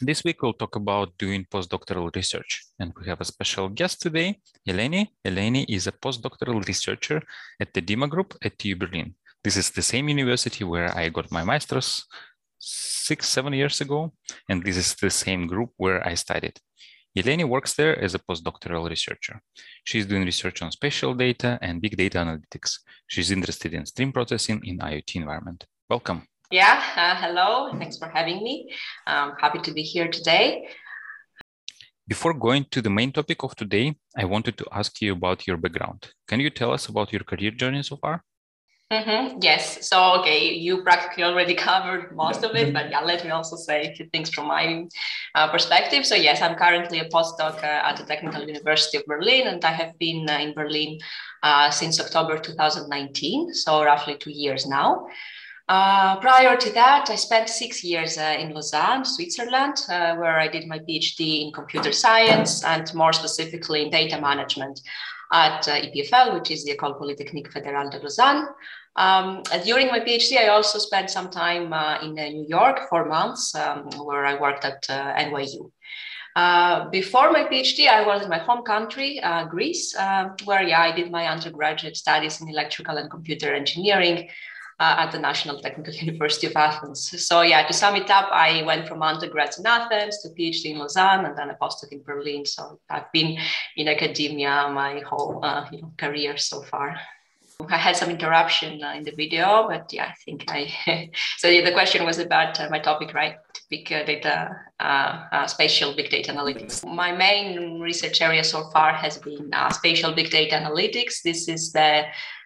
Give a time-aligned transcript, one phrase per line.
[0.00, 4.38] This week we'll talk about doing postdoctoral research, and we have a special guest today,
[4.68, 5.08] Eleni.
[5.26, 7.20] Eleni is a postdoctoral researcher
[7.58, 9.16] at the DIMA Group at TU Berlin.
[9.42, 12.06] This is the same university where I got my master's
[12.60, 14.12] six, seven years ago,
[14.48, 16.60] and this is the same group where I studied.
[17.16, 19.42] Eleni works there as a postdoctoral researcher.
[19.82, 22.78] She's doing research on spatial data and big data analytics.
[23.08, 25.66] She's interested in stream processing in IoT environment.
[25.90, 26.28] Welcome.
[26.50, 27.78] Yeah, uh, hello.
[27.78, 28.72] Thanks for having me.
[29.06, 30.66] I'm happy to be here today.
[32.06, 35.58] Before going to the main topic of today, I wanted to ask you about your
[35.58, 36.10] background.
[36.26, 38.24] Can you tell us about your career journey so far?
[38.90, 39.40] Mm-hmm.
[39.42, 39.86] Yes.
[39.86, 43.88] So, okay, you practically already covered most of it, but yeah, let me also say
[43.88, 44.86] a few things from my
[45.34, 46.06] uh, perspective.
[46.06, 49.72] So, yes, I'm currently a postdoc uh, at the Technical University of Berlin, and I
[49.72, 50.98] have been uh, in Berlin
[51.42, 55.08] uh, since October 2019, so roughly two years now.
[55.68, 60.48] Uh, prior to that, I spent six years uh, in Lausanne, Switzerland, uh, where I
[60.48, 64.80] did my PhD in computer science and more specifically in data management
[65.30, 68.48] at uh, EPFL, which is the École Polytechnique Fédérale de Lausanne.
[68.96, 73.54] Um, during my PhD, I also spent some time uh, in New York, four months,
[73.54, 75.70] um, where I worked at NYU.
[76.34, 80.80] Uh, before my PhD, I was in my home country, uh, Greece, uh, where yeah,
[80.80, 84.28] I did my undergraduate studies in electrical and computer engineering
[84.80, 87.26] uh, at the National Technical University of Athens.
[87.26, 90.78] So yeah, to sum it up, I went from undergrad in Athens to PhD in
[90.78, 92.44] Lausanne and then a postdoc in Berlin.
[92.46, 93.38] So I've been
[93.76, 96.96] in academia my whole uh, you know, career so far.
[97.68, 101.10] I had some interruption uh, in the video, but yeah, I think I.
[101.38, 103.34] so the question was about uh, my topic, right?
[103.68, 106.86] Big data, uh, uh, spatial big data analytics.
[106.86, 111.20] My main research area so far has been uh, spatial big data analytics.
[111.22, 112.04] This is the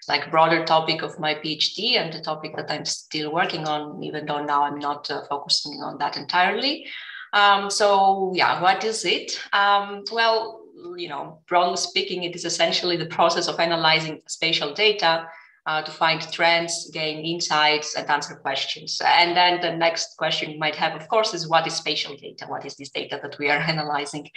[0.08, 4.26] like broader topic of my PhD and the topic that I'm still working on, even
[4.26, 6.86] though now I'm not uh, focusing on that entirely.
[7.32, 9.38] Um, so yeah, what is it?
[9.52, 10.60] Um, well,
[10.96, 15.26] you know, broadly speaking, it is essentially the process of analyzing spatial data
[15.66, 19.00] uh, to find trends, gain insights, and answer questions.
[19.04, 22.46] And then the next question you might have, of course, is what is spatial data?
[22.48, 24.28] What is this data that we are analyzing?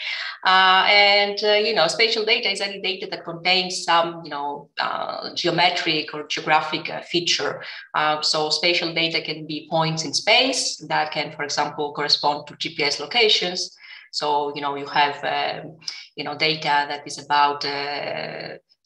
[0.46, 4.70] Uh, and uh, you know, spatial data is any data that contains some, you know,
[4.80, 7.64] uh, geometric or geographic uh, feature.
[7.96, 12.54] Uh, so spatial data can be points in space that can, for example, correspond to
[12.56, 13.76] GPS locations.
[14.12, 15.78] So you know, you have um,
[16.16, 17.66] you know data that is about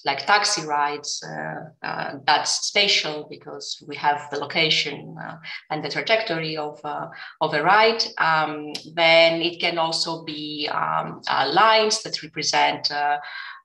[0.05, 5.35] like taxi rides, uh, uh, that's spatial because we have the location uh,
[5.69, 7.07] and the trajectory of, uh,
[7.41, 8.03] of a ride.
[8.17, 13.17] Um, then it can also be um, uh, lines that represent uh,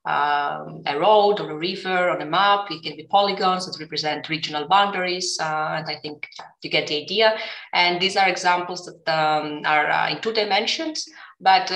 [0.07, 2.71] um, a road or a river on a map.
[2.71, 5.39] It can be polygons that represent regional boundaries.
[5.41, 6.29] and I think
[6.63, 7.39] you get the idea.
[7.73, 11.09] And these are examples that um, are in two dimensions,
[11.41, 11.71] but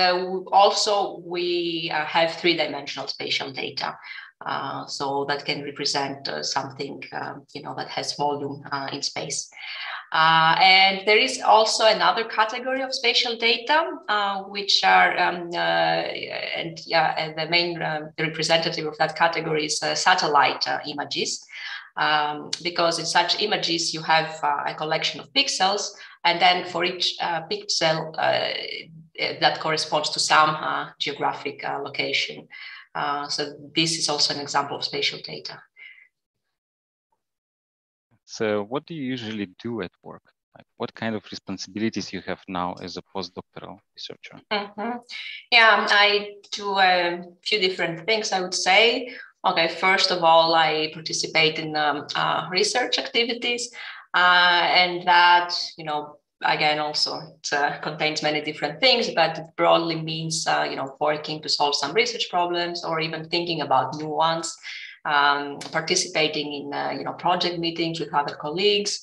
[0.53, 3.97] also we have three dimensional spatial data.
[4.47, 9.03] Uh, so that can represent uh, something um, you know that has volume uh, in
[9.03, 9.51] space.
[10.13, 16.81] Uh, and there is also another category of spatial data, uh, which are, um, and
[16.87, 21.45] yeah, and the main um, representative of that category is satellite images.
[21.99, 25.91] Um, because in such images, you have a collection of pixels,
[26.25, 27.19] and then for each
[27.51, 30.57] pixel, that corresponds to some
[31.01, 32.49] geographic location.
[32.95, 35.61] Uh, so this is also an example of spatial data.
[38.25, 40.23] So what do you usually do at work?
[40.57, 44.41] Like what kind of responsibilities you have now as a postdoctoral researcher?
[44.51, 45.01] Mm -hmm.
[45.51, 49.09] Yeah, I do a few different things, I would say.
[49.41, 53.71] Okay, first of all, I participate in um, uh, research activities,
[54.17, 59.45] uh, and that, you know, again also it uh, contains many different things but it
[59.57, 63.95] broadly means uh, you know working to solve some research problems or even thinking about
[63.97, 64.57] new ones
[65.05, 69.01] um, participating in uh, you know project meetings with other colleagues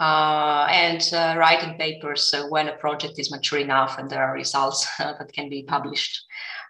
[0.00, 4.34] uh, and uh, writing papers uh, when a project is mature enough and there are
[4.34, 6.24] results that can be published.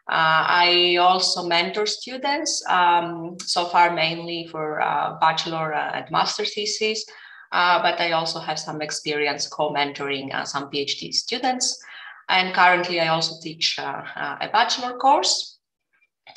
[0.07, 4.79] I also mentor students um, so far mainly for
[5.23, 7.07] bachelor and master thesis
[7.53, 11.83] uh, but I also have some experience co-mentoring uh, some PhD students.
[12.29, 15.59] And currently I also teach uh, uh, a bachelor course.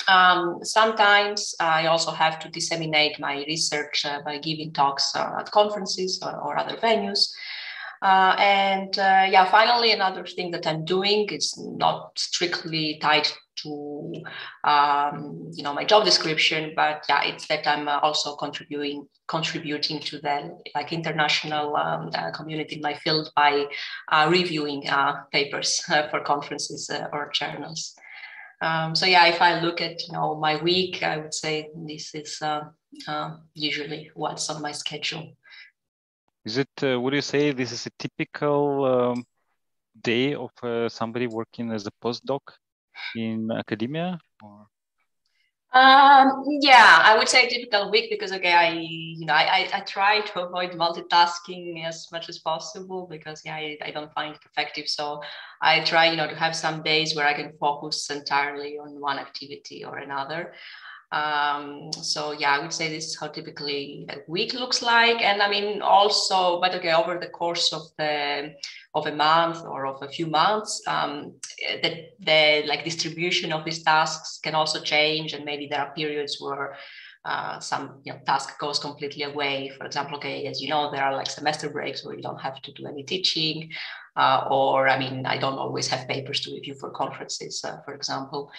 [0.06, 6.20] Um, sometimes I also have to disseminate my research uh, by giving talks at conferences
[6.22, 7.30] or, or other venues.
[8.00, 13.28] Uh, and uh, yeah, finally, another thing that I'm doing is not strictly tied
[13.62, 14.12] to
[14.64, 20.00] um, you know my job description, but yeah, it's that I'm uh, also contributing contributing
[20.00, 23.66] to the like international um, uh, community in my field by
[24.10, 27.94] uh, reviewing uh, papers for conferences or journals.
[28.60, 32.14] Um, so yeah, if I look at you know my week, I would say this
[32.14, 32.42] is
[33.54, 35.32] usually what's on my schedule.
[36.44, 36.70] Is it?
[36.82, 39.24] would you say this is a typical um
[40.02, 42.40] day of uh, somebody working as a postdoc
[43.16, 44.18] in academia?
[44.42, 44.66] Or?
[45.74, 49.80] Um, yeah, I would say a typical week because okay, I you know I, I,
[49.80, 54.40] try to avoid multitasking as much as possible because yeah I, I don't find it
[54.46, 54.88] effective.
[54.88, 55.20] So
[55.60, 59.18] I try you know to have some days where I can focus entirely on one
[59.18, 60.54] activity or another.
[61.10, 65.22] Um, so yeah, I would say this is how typically a week looks like.
[65.22, 68.54] And I mean also, but okay, over the course of the
[68.94, 71.34] of a month or of a few months, um,
[71.82, 75.32] the, the like distribution of these tasks can also change.
[75.32, 76.76] And maybe there are periods where
[77.24, 79.70] uh, some you know, task goes completely away.
[79.76, 82.60] For example, okay, as you know, there are like semester breaks where you don't have
[82.62, 83.70] to do any teaching.
[84.18, 87.94] Uh, or I mean, I don't always have papers to review for conferences, uh, for
[87.94, 88.50] example.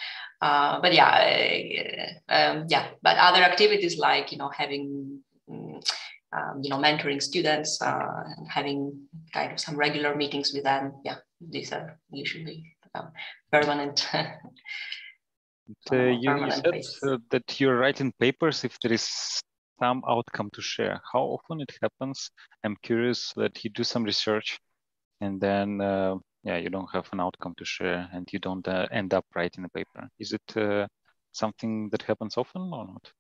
[0.42, 2.88] Uh, but yeah, uh, um, yeah.
[3.02, 5.20] But other activities like you know having
[5.50, 5.84] mm,
[6.32, 9.02] um, you know mentoring students, uh, having
[9.34, 10.94] kind of some regular meetings with them.
[11.04, 12.64] Yeah, these are usually
[12.96, 13.12] um,
[13.52, 14.08] permanent.
[14.14, 14.26] uh,
[15.92, 19.42] you, you said that you're writing papers if there is
[19.78, 21.02] some outcome to share.
[21.12, 22.32] How often it happens?
[22.64, 24.58] I'm curious that you do some research
[25.22, 28.88] and then uh, yeah you don't have an outcome to share and you don't uh,
[28.92, 30.10] end up writing a paper.
[30.20, 30.88] Is it uh,
[31.32, 33.12] something that happens often or not?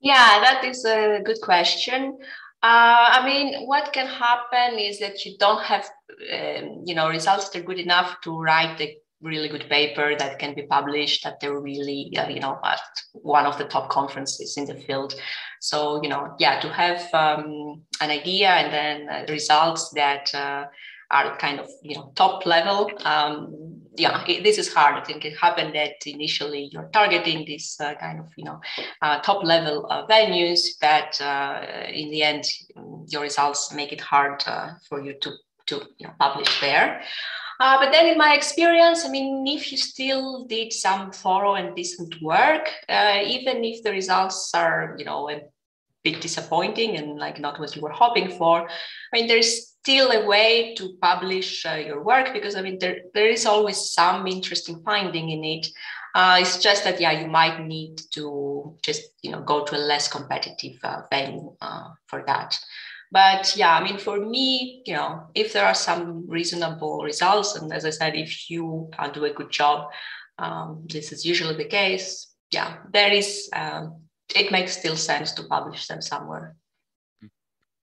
[0.00, 2.18] Yeah that is a good question.
[2.62, 5.88] Uh, I mean, what can happen is that you don't have,
[6.30, 10.38] um, you know, results that are good enough to write a really good paper that
[10.38, 12.80] can be published that they're really, uh, you know, at
[13.12, 15.14] one of the top conferences in the field.
[15.60, 20.34] So, you know, yeah, to have um, an idea and then uh, results that
[21.10, 22.90] are kind of you know top level.
[23.04, 24.96] Um, yeah it, this is hard.
[24.96, 28.60] I think it happened that initially you're targeting this uh, kind of you know
[29.02, 31.62] uh, top level uh, venues but uh,
[31.92, 32.44] in the end
[33.08, 35.30] your results make it hard uh, for you to
[35.66, 37.02] to you know, publish there.
[37.60, 41.76] Uh, but then in my experience, I mean, if you still did some thorough and
[41.76, 45.42] decent work, even if the results are, you know, a
[46.02, 48.70] bit disappointing and like not what you were hoping for, I
[49.12, 53.28] mean, there's still a way to publish uh, your work because I mean there, there
[53.28, 55.68] is always some interesting finding in it.
[56.14, 59.78] Uh, it's just that yeah, you might need to just you know go to a
[59.78, 62.58] less competitive uh, venue uh, for that.
[63.12, 67.72] But yeah, I mean for me, you know, if there are some reasonable results, and
[67.72, 69.90] as I said, if you do a good job,
[70.38, 72.34] um, this is usually the case.
[72.52, 73.48] Yeah, there is.
[73.52, 74.02] Um,
[74.36, 76.54] it makes still sense to publish them somewhere.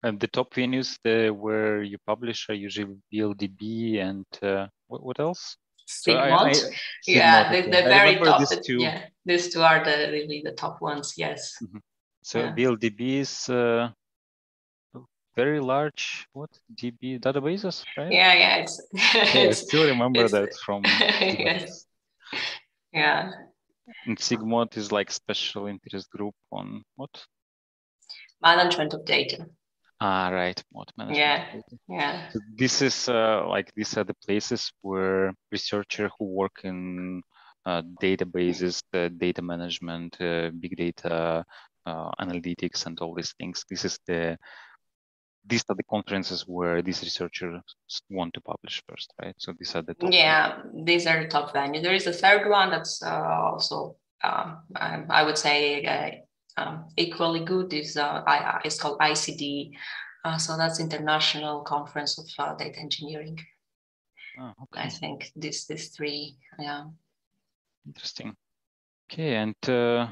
[0.03, 5.19] And the top venues the, where you publish are usually VLDB and uh, what, what,
[5.19, 5.57] else?
[5.87, 6.55] Sigmod.
[6.55, 6.69] So
[7.07, 8.39] yeah, the, the very top.
[8.39, 8.77] These two.
[8.77, 11.13] Yeah, these two are the really the top ones.
[11.17, 11.55] Yes.
[11.63, 11.77] Mm-hmm.
[12.21, 12.53] So yeah.
[12.53, 13.89] VLDB is uh,
[15.35, 16.27] very large.
[16.33, 18.11] What DB databases, right?
[18.11, 18.55] Yeah, yeah.
[18.57, 20.83] It's, yeah I still remember that from.
[20.85, 21.85] yes.
[22.91, 23.31] Yeah.
[24.05, 27.25] And Sigmod is like special interest group on what?
[28.41, 29.45] Management of data.
[29.99, 30.61] Ah, right.
[30.73, 31.73] Mode management.
[31.87, 32.29] Yeah, yeah.
[32.29, 37.23] So this is uh, like these are the places where researchers who work in
[37.65, 41.43] uh, databases, uh, data management, uh, big data,
[41.85, 43.65] uh, analytics, and all these things.
[43.69, 44.37] This is the
[45.47, 47.61] these are the conferences where these researchers
[48.09, 49.35] want to publish first, right?
[49.37, 51.81] So these are the top yeah, these are the top venue.
[51.81, 56.23] There is a third one that's uh, also um, I would say
[56.57, 59.71] um, equally good is uh, I, it's called ICD.
[60.25, 63.39] Uh, so that's International Conference of uh, Data Engineering.
[64.39, 64.81] Oh, okay.
[64.81, 66.85] I think this these three, yeah.
[67.85, 68.35] Interesting.
[69.09, 70.07] Okay, and uh,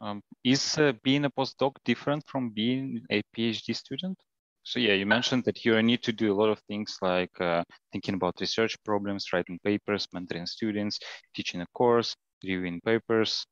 [0.00, 4.18] um, is uh, being a postdoc different from being a PhD student?
[4.62, 7.64] So yeah, you mentioned that you need to do a lot of things like uh,
[7.92, 10.98] thinking about research problems, writing papers, mentoring students,
[11.34, 13.44] teaching a course, reviewing papers.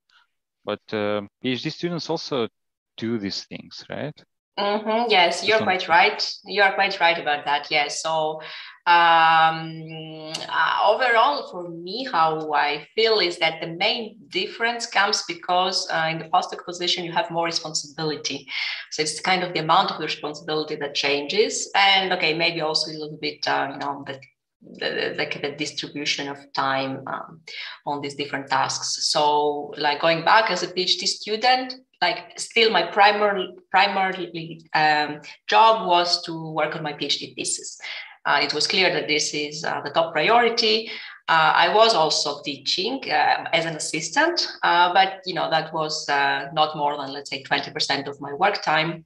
[0.64, 2.48] But uh, PhD students also
[2.96, 4.14] do these things, right?
[4.58, 6.20] Mm-hmm, yes, you're quite right.
[6.44, 7.70] You are quite right about that.
[7.70, 8.02] Yes.
[8.02, 8.40] So
[8.86, 15.88] um, uh, overall, for me, how I feel is that the main difference comes because
[15.92, 18.48] uh, in the postdoc position you have more responsibility.
[18.90, 22.90] So it's kind of the amount of the responsibility that changes, and okay, maybe also
[22.90, 24.18] a little bit, uh, you know, the
[24.60, 27.40] the, the, distribution of time um,
[27.86, 29.08] on these different tasks.
[29.10, 35.88] So, like going back as a PhD student, like still my primary primarily um, job
[35.88, 37.80] was to work on my PhD thesis.
[38.26, 40.90] Uh, it was clear that this is uh, the top priority.
[41.28, 46.08] Uh, I was also teaching uh, as an assistant, uh, but you know that was
[46.08, 49.04] uh, not more than let's say 20% of my work time.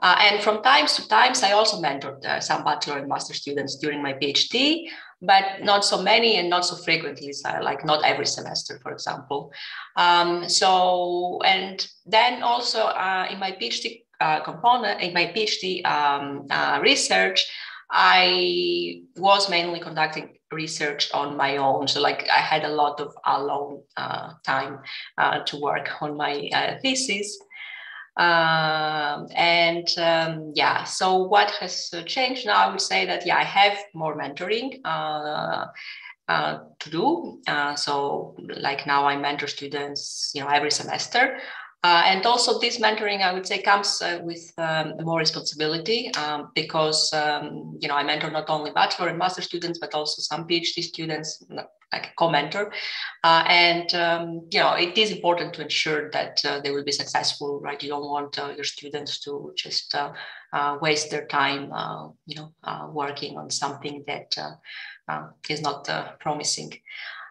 [0.00, 3.76] Uh, and from times to times, I also mentored uh, some bachelor and master students
[3.76, 4.88] during my PhD,
[5.20, 9.52] but not so many and not so frequently, so like not every semester, for example.
[9.96, 16.46] Um, so, and then also uh, in my PhD uh, component, in my PhD um,
[16.50, 17.44] uh, research,
[17.90, 21.88] I was mainly conducting research on my own.
[21.88, 24.80] So, like, I had a lot of alone uh, time
[25.18, 27.38] to work on my thesis.
[28.18, 32.66] Um, and um, yeah, so what has changed now?
[32.66, 35.66] I would say that yeah, I have more mentoring uh,
[36.28, 37.40] uh, to do.
[37.46, 41.38] Uh, so like now I mentor students, you know, every semester.
[41.84, 46.50] Uh, and also this mentoring, I would say, comes uh, with um, more responsibility um,
[46.54, 50.48] because, um, you know, I mentor not only bachelor and master students, but also some
[50.48, 52.72] PhD students, like a co-mentor.
[53.22, 56.90] Uh, and, um, you know, it is important to ensure that uh, they will be
[56.90, 57.80] successful, right?
[57.80, 60.12] You don't want uh, your students to just uh,
[60.82, 61.72] waste their time,
[62.26, 64.36] you know, working on something that
[65.48, 66.72] is not promising.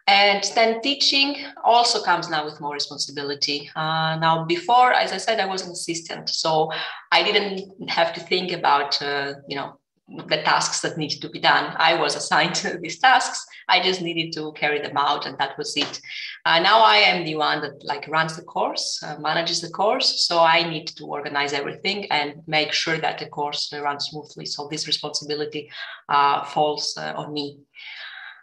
[0.08, 1.36] And then teaching
[1.66, 3.70] also comes now with more responsibility.
[3.76, 6.72] Uh, now, before, as I said, I was an assistant, so
[7.12, 11.40] I didn't have to think about, uh, you know, the tasks that needed to be
[11.40, 11.76] done.
[11.78, 13.46] I was assigned these tasks.
[13.68, 16.00] I just needed to carry them out, and that was it.
[16.46, 20.26] Uh, now I am the one that like runs the course, uh, manages the course.
[20.26, 24.46] So I need to organize everything and make sure that the course runs smoothly.
[24.46, 25.70] So this responsibility
[26.08, 27.60] uh, falls uh, on me.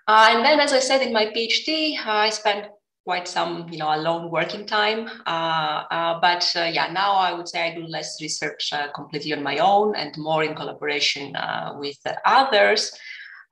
[0.06, 2.66] Uh, and then, as I said in my PhD, I spent
[3.04, 5.08] quite some, you know, alone working time.
[5.26, 9.42] Uh, uh but uh, yeah, now I would say I do less research completely on
[9.42, 11.37] my own and more in collaboration
[11.78, 12.92] with others.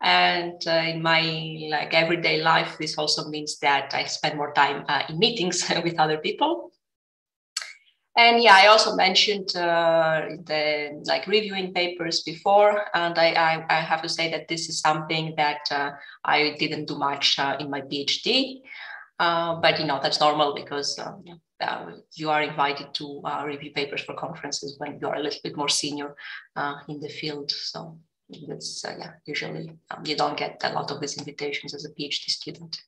[0.03, 1.21] And in my
[1.71, 6.19] like everyday life, this also means that I spend more time in meetings with other
[6.19, 6.72] people.
[8.17, 13.81] And yeah, I also mentioned uh, the like reviewing papers before, and I, I, I,
[13.81, 15.93] have to say that this is something that uh,
[16.23, 18.61] I didn't do much uh, in my PhD,
[19.19, 21.25] uh, but you know that's normal because um,
[21.63, 25.41] uh, you are invited to uh, review papers for conferences when you are a little
[25.43, 26.15] bit more senior
[26.89, 27.51] in the field.
[27.51, 27.99] So
[28.47, 32.29] that's yeah, usually um, you don't get a lot of these invitations as a PhD
[32.29, 32.79] student.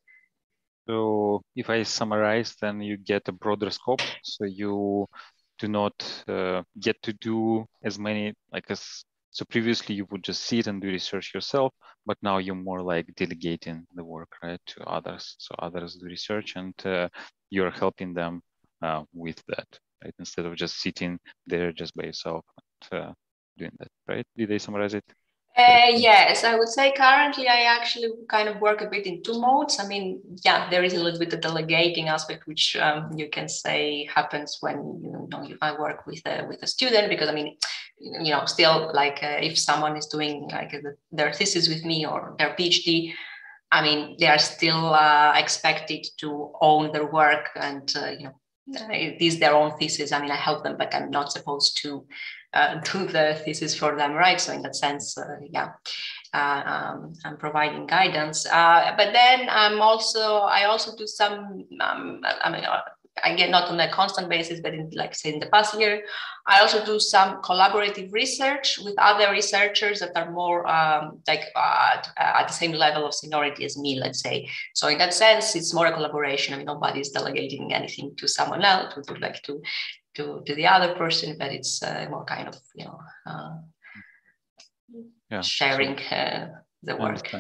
[0.88, 4.00] So if I summarize, then you get a broader scope.
[4.22, 5.06] So you
[5.58, 5.94] do not
[6.28, 10.80] uh, get to do as many like as so previously you would just sit and
[10.80, 11.72] do research yourself,
[12.06, 15.34] but now you're more like delegating the work right to others.
[15.38, 17.08] So others do research and uh,
[17.50, 18.42] you're helping them
[18.82, 19.66] uh, with that,
[20.04, 20.14] right?
[20.20, 22.44] Instead of just sitting there just by yourself
[22.92, 23.12] and uh,
[23.58, 24.26] doing that, right?
[24.36, 25.04] Did I summarize it?
[25.56, 29.40] Uh, yes, I would say currently I actually kind of work a bit in two
[29.40, 29.78] modes.
[29.78, 33.48] I mean, yeah, there is a little bit of delegating aspect, which um, you can
[33.48, 37.56] say happens when you know I work with a with a student because I mean,
[38.00, 40.74] you know, still like uh, if someone is doing like
[41.12, 43.12] their thesis with me or their PhD,
[43.70, 48.40] I mean, they are still uh, expected to own their work and uh, you know
[48.66, 50.12] it is their own thesis.
[50.12, 52.06] I mean, I help them, but I'm not supposed to
[52.52, 54.40] uh, do the thesis for them, right?
[54.40, 55.72] So in that sense, uh, yeah,
[56.32, 58.46] uh, um, I'm providing guidance.
[58.46, 61.64] Uh, but then I'm also I also do some.
[61.80, 62.80] Um, I mean, uh,
[63.22, 66.02] again, not on a constant basis, but in like say in the past year,
[66.46, 72.02] I also do some collaborative research with other researchers that are more um, like uh,
[72.16, 74.48] at the same level of seniority as me, let's say.
[74.74, 76.54] So in that sense, it's more a collaboration.
[76.54, 79.62] I mean, nobody's delegating anything to someone else, to, like to
[80.14, 83.56] to, to the other person, but it's uh, more kind of, you know, uh,
[85.30, 85.40] yeah.
[85.40, 86.48] sharing uh,
[86.82, 87.32] the work.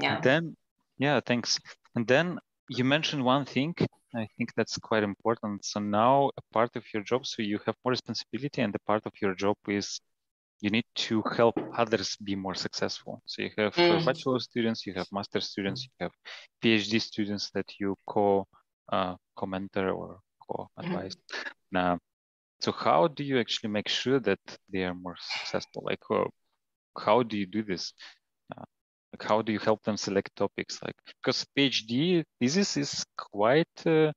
[0.00, 0.14] Yeah.
[0.14, 0.56] And then,
[0.98, 1.58] yeah, thanks.
[1.94, 2.38] And then
[2.68, 3.74] you mentioned one thing.
[4.14, 5.64] I think that's quite important.
[5.64, 9.04] So now a part of your job, so you have more responsibility, and the part
[9.06, 10.00] of your job is
[10.60, 13.22] you need to help others be more successful.
[13.26, 14.04] So you have uh, mm.
[14.04, 16.12] bachelor students, you have master students, you have
[16.62, 18.46] PhD students that you co
[18.90, 21.14] uh, commenter or co advise.
[21.14, 21.52] Mm.
[21.70, 21.98] Now,
[22.60, 24.40] so how do you actually make sure that
[24.72, 25.84] they are more successful?
[25.84, 26.24] Like, uh,
[26.98, 27.92] how do you do this?
[29.12, 30.80] Like, how do you help them select topics?
[30.84, 34.12] Like, because PhD thesis is quite uh,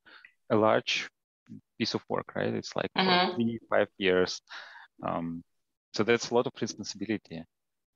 [0.49, 1.09] a large
[1.79, 2.53] piece of work, right?
[2.53, 3.35] It's like mm-hmm.
[3.35, 4.41] three, five years.
[5.05, 5.43] Um,
[5.93, 7.43] so that's a lot of responsibility.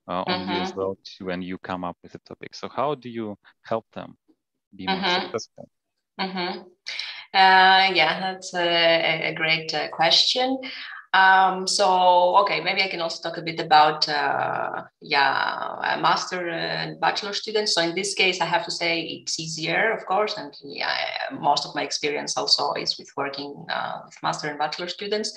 [0.08, 0.52] uh, on mm-hmm.
[0.52, 0.80] you as mm-hmm.
[0.80, 2.54] well when you come up with a topic.
[2.56, 4.16] So how do you help them
[4.76, 5.22] be more mm-hmm.
[5.24, 5.70] successful?
[6.20, 6.60] Mm-hmm.
[7.34, 10.58] Uh, yeah, that's a, a great uh, question.
[11.16, 17.00] Um, so, okay, maybe I can also talk a bit about, uh, yeah, master and
[17.00, 17.74] bachelor students.
[17.74, 20.98] So in this case, I have to say it's easier, of course, and yeah,
[21.32, 25.30] most of my experience also is with working uh, with master and bachelor students.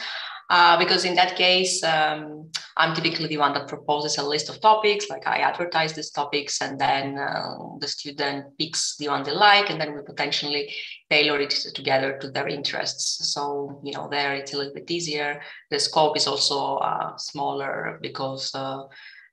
[0.50, 4.60] Uh, because in that case, um, I'm typically the one that proposes a list of
[4.60, 9.32] topics, like I advertise these topics, and then uh, the student picks the one they
[9.32, 10.72] like, and then we potentially
[11.10, 13.32] tailor it together to their interests.
[13.34, 15.42] So, you know, there it's a little bit easier.
[15.70, 18.84] The scope is also uh, smaller because, uh,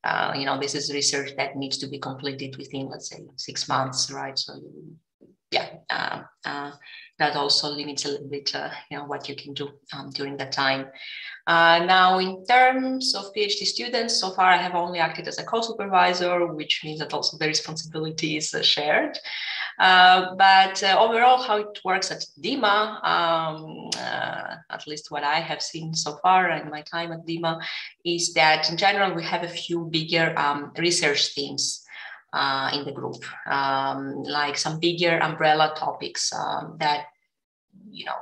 [0.03, 3.69] uh, you know, this is research that needs to be completed within, let's say, six
[3.69, 4.38] months, right?
[4.38, 4.60] So,
[5.55, 6.71] yeah
[7.17, 10.35] that also limits a little bit, uh, you know, what you can do um, during
[10.38, 10.88] that time.
[11.47, 15.43] Uh, now, in terms of PhD students, so far I have only acted as a
[15.43, 19.17] co-supervisor, which means that also the responsibility is uh, shared.
[19.79, 25.39] Uh, but uh, overall, how it works at DIMA, um, uh, at least what I
[25.39, 27.59] have seen so far in my time at DIMA,
[28.03, 31.85] is that in general we have a few bigger um, research themes
[32.36, 37.06] uh, in the group, um, like some bigger umbrella topics um, that,
[37.89, 38.20] you know,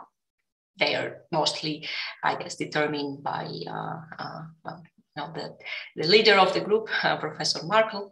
[0.78, 1.88] they are mostly,
[2.24, 4.84] I guess, determined by uh, uh, well,
[5.16, 5.56] you know, the,
[5.96, 8.12] the leader of the group, uh, Professor Markl.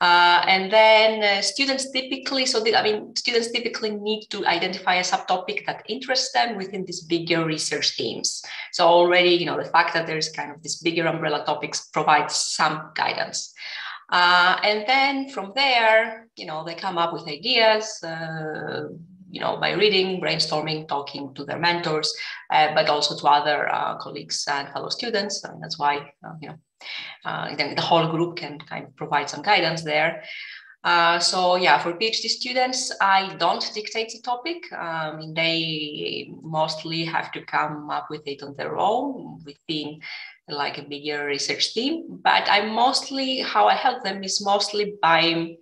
[0.00, 4.96] Uh, and then uh, students typically, so the, I mean, students typically need to identify
[4.96, 8.42] a subtopic that interests them within these bigger research themes.
[8.72, 12.34] So already, you know, the fact that there's kind of this bigger umbrella topics provides
[12.36, 13.54] some guidance.
[14.10, 18.84] Uh, and then from there, you know, they come up with ideas, uh,
[19.30, 22.12] you know, by reading, brainstorming, talking to their mentors,
[22.50, 25.42] uh, but also to other uh, colleagues and fellow students.
[25.60, 26.58] That's why, uh, you know,
[27.24, 30.22] uh, then the whole group can kind of provide some guidance there.
[30.84, 34.72] Uh, so yeah, for PhD students, I don't dictate the topic.
[34.72, 40.00] I mean, they mostly have to come up with it on their own within
[40.48, 42.20] like a bigger research team.
[42.22, 45.56] But I mostly, how I help them is mostly by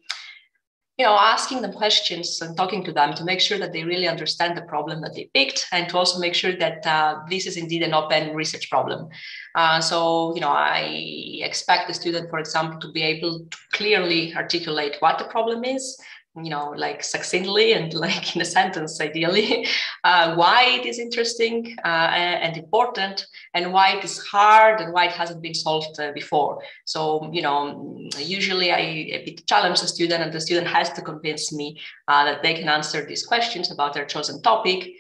[0.97, 4.07] you know, asking them questions and talking to them to make sure that they really
[4.07, 7.57] understand the problem that they picked, and to also make sure that uh, this is
[7.57, 9.09] indeed an open research problem.
[9.57, 14.35] Uh, so, you know, I expect the student, for example, to be able to clearly
[14.37, 15.99] articulate what the problem is,
[16.37, 19.67] you know, like succinctly and like in a sentence, ideally,
[20.05, 25.07] uh, why it is interesting uh, and important, and why it is hard, and why
[25.07, 26.61] it hasn't been solved uh, before.
[26.85, 31.81] So, you know, usually I challenge the student, and the student has to convince me
[32.09, 34.91] uh, that they can answer these questions about their chosen topic,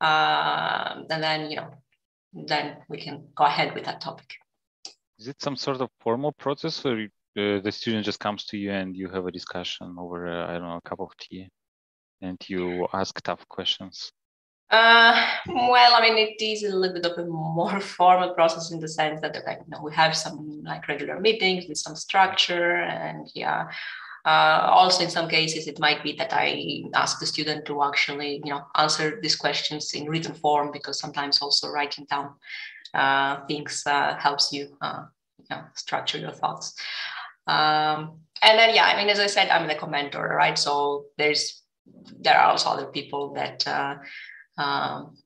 [0.00, 1.70] uh, and then, you know,
[2.32, 4.26] then we can go ahead with that topic.
[5.18, 8.96] Is it some sort of formal process, or the student just comes to you and
[8.96, 11.48] you have a discussion over uh, I don't know a cup of tea,
[12.22, 14.12] and you ask tough questions.
[14.70, 15.14] Uh,
[15.46, 18.88] well, I mean, it is a little bit of a more formal process in the
[18.88, 23.28] sense that like, you know, we have some like regular meetings with some structure, and
[23.34, 23.68] yeah.
[24.26, 28.40] Uh, also, in some cases, it might be that I ask the student to actually,
[28.42, 32.32] you know, answer these questions in written form because sometimes also writing down
[32.94, 35.04] uh, things uh, helps you, uh,
[35.38, 36.74] you know, structure your thoughts.
[37.46, 40.58] Um, and then, yeah, I mean, as I said, I'm the commenter, right?
[40.58, 41.62] So there's
[42.20, 43.96] there are also other people that uh,
[44.58, 45.16] um,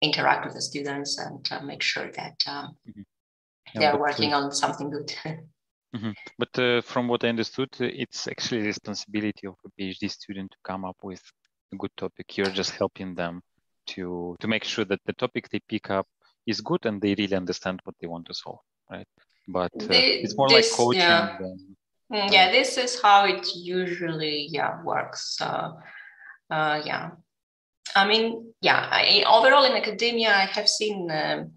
[0.00, 3.00] interact with the students and uh, make sure that um, mm-hmm.
[3.74, 5.12] yeah, they're working uh, on something good.
[5.24, 6.10] mm-hmm.
[6.38, 10.50] But uh, from what I understood, uh, it's actually the responsibility of a PhD student
[10.52, 11.22] to come up with
[11.72, 12.36] a good topic.
[12.36, 13.42] You're just helping them
[13.88, 16.06] to to make sure that the topic they pick up
[16.46, 19.06] is good and they really understand what they want to solve, right?
[19.48, 21.36] But uh, the, it's more this, like coaching yeah.
[21.38, 21.76] than,
[22.12, 25.72] mm, yeah this is how it usually yeah works uh,
[26.50, 27.10] uh, yeah
[27.94, 31.52] i mean yeah I, overall in academia i have seen um,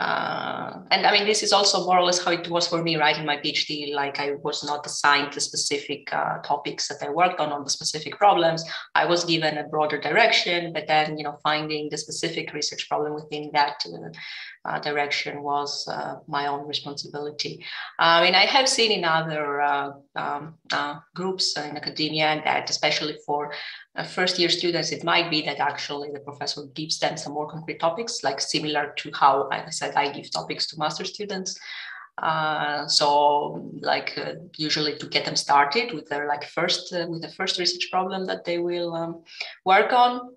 [0.00, 2.96] uh, and I mean, this is also more or less how it was for me,
[2.96, 3.18] right?
[3.18, 7.38] In my PhD, like I was not assigned the specific uh, topics that I worked
[7.38, 8.64] on on the specific problems.
[8.94, 13.12] I was given a broader direction, but then you know, finding the specific research problem
[13.12, 17.62] within that uh, uh, direction was uh, my own responsibility.
[17.98, 19.60] I mean, I have seen in other
[20.16, 20.54] um,
[21.14, 23.52] groups in academia that, especially for
[23.96, 27.48] uh, first year students, it might be that actually the professor gives them some more
[27.48, 31.58] concrete topics, like similar to how I said I give topics to master students.
[32.22, 37.22] Uh, so like uh, usually to get them started with their like first uh, with
[37.22, 39.22] the first research problem that they will um,
[39.64, 40.34] work on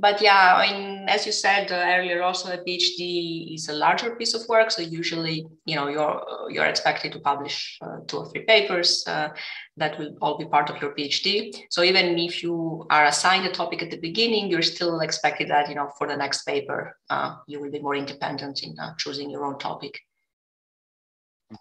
[0.00, 4.14] but yeah, I mean, as you said uh, earlier, also a PhD is a larger
[4.14, 4.70] piece of work.
[4.70, 9.30] So usually, you know, you're you're expected to publish uh, two or three papers uh,
[9.76, 11.52] that will all be part of your PhD.
[11.70, 15.68] So even if you are assigned a topic at the beginning, you're still expected that
[15.68, 19.30] you know for the next paper uh, you will be more independent in uh, choosing
[19.30, 19.98] your own topic.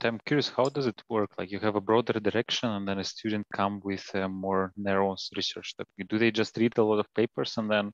[0.04, 1.32] I'm curious, how does it work?
[1.38, 5.16] Like you have a broader direction and then a student come with a more narrow
[5.36, 6.10] research topic.
[6.10, 7.94] Do they just read a lot of papers and then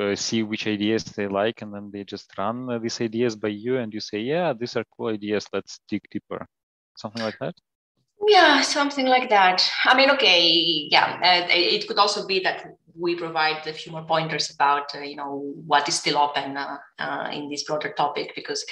[0.00, 3.48] uh, see which ideas they like and then they just run uh, these ideas by
[3.48, 6.46] you and you say, yeah, these are cool ideas, let's dig deeper.
[6.96, 7.54] Something like that?
[8.26, 9.68] Yeah, something like that.
[9.84, 12.66] I mean, okay, yeah, uh, it could also be that
[12.98, 16.78] we provide a few more pointers about, uh, you know, what is still open uh,
[16.98, 18.64] uh, in this broader topic because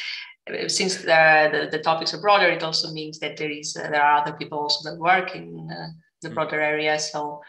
[0.66, 4.22] since the, the, the, topics are broader, it also means that there is there are
[4.22, 5.68] other people also that work in
[6.20, 6.34] the mm.
[6.34, 6.98] broader area.
[6.98, 7.40] So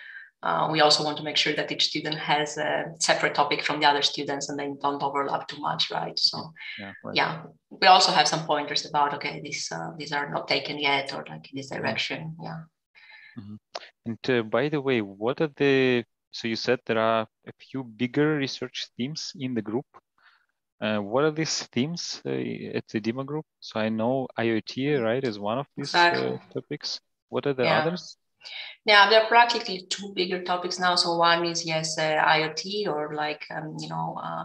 [0.44, 3.80] uh, we also want to make sure that each student has a separate topic from
[3.80, 6.20] the other students and they don't overlap too much, right?
[6.20, 7.16] So yeah, right.
[7.16, 7.44] yeah.
[7.70, 11.24] we also have some pointers about okay, these uh, these are not taken yet or
[11.30, 12.36] like in this direction.
[12.44, 12.60] Yeah.
[13.40, 13.56] Mm-hmm.
[14.06, 17.84] And uh, by the way, what are the so you said there are a few
[17.86, 19.86] bigger research themes in the group.
[20.82, 22.32] Uh, what are these themes uh,
[22.76, 23.46] at the DIMA group?
[23.62, 26.40] So I know IoT, right, is one of these uh, exactly.
[26.54, 27.00] topics.
[27.30, 27.80] What are the yeah.
[27.80, 28.18] others?
[28.86, 30.96] Yeah, there are practically two bigger topics now.
[30.96, 34.44] So one is yes, uh, IoT or like um, you know uh,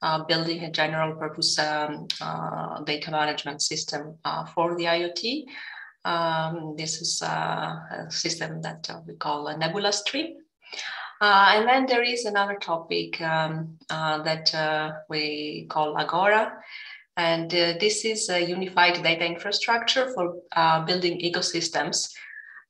[0.00, 5.44] uh, building a general purpose um, uh, data management system uh, for the IoT.
[6.04, 10.36] Um, this is uh, a system that we call a Nebula Stream.
[11.20, 16.52] and then there is another topic um, that we call Agora.
[17.16, 20.36] And this is a unified data infrastructure for
[20.86, 22.08] building ecosystems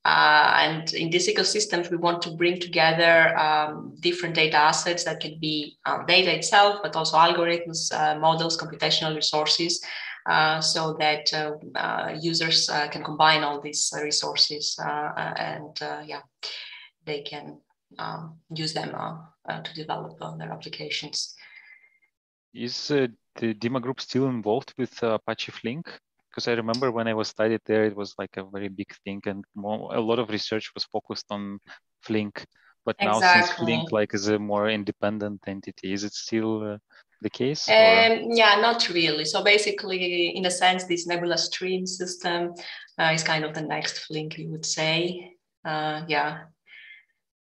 [0.05, 5.21] uh, and in these ecosystems, we want to bring together um, different data assets that
[5.21, 9.85] can be uh, data itself, but also algorithms, uh, models, computational resources,
[10.27, 16.21] uh, so that uh, uh, users can combine all these resources and yeah,
[17.05, 17.61] they can
[17.99, 18.97] um, use them
[19.65, 21.35] to develop their applications.
[22.55, 25.89] Is the DIMA group still involved with Apache Flink?
[26.31, 29.21] Because I remember when I was studied there, it was like a very big thing,
[29.27, 31.59] and more, a lot of research was focused on
[32.03, 32.47] Flink.
[32.85, 33.21] But exactly.
[33.21, 36.79] now, since Flink like is a more independent entity, is it still uh,
[37.21, 37.69] the case?
[37.69, 39.25] Um, yeah, not really.
[39.25, 42.55] So basically, in a sense, this Nebula Stream system
[42.99, 45.35] uh, is kind of the next Flink, you would say.
[45.65, 46.45] Uh, yeah,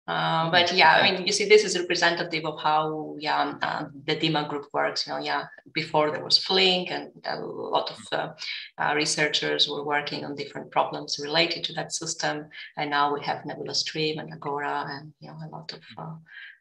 [0.07, 4.15] uh, but yeah, I mean, you see, this is representative of how yeah uh, the
[4.15, 5.05] DIMA group works.
[5.05, 8.29] You know, yeah, before there was Flink, and a lot of uh,
[8.77, 12.45] uh, researchers were working on different problems related to that system,
[12.77, 16.15] and now we have Nebula Stream and Agora, and you know, a lot of uh,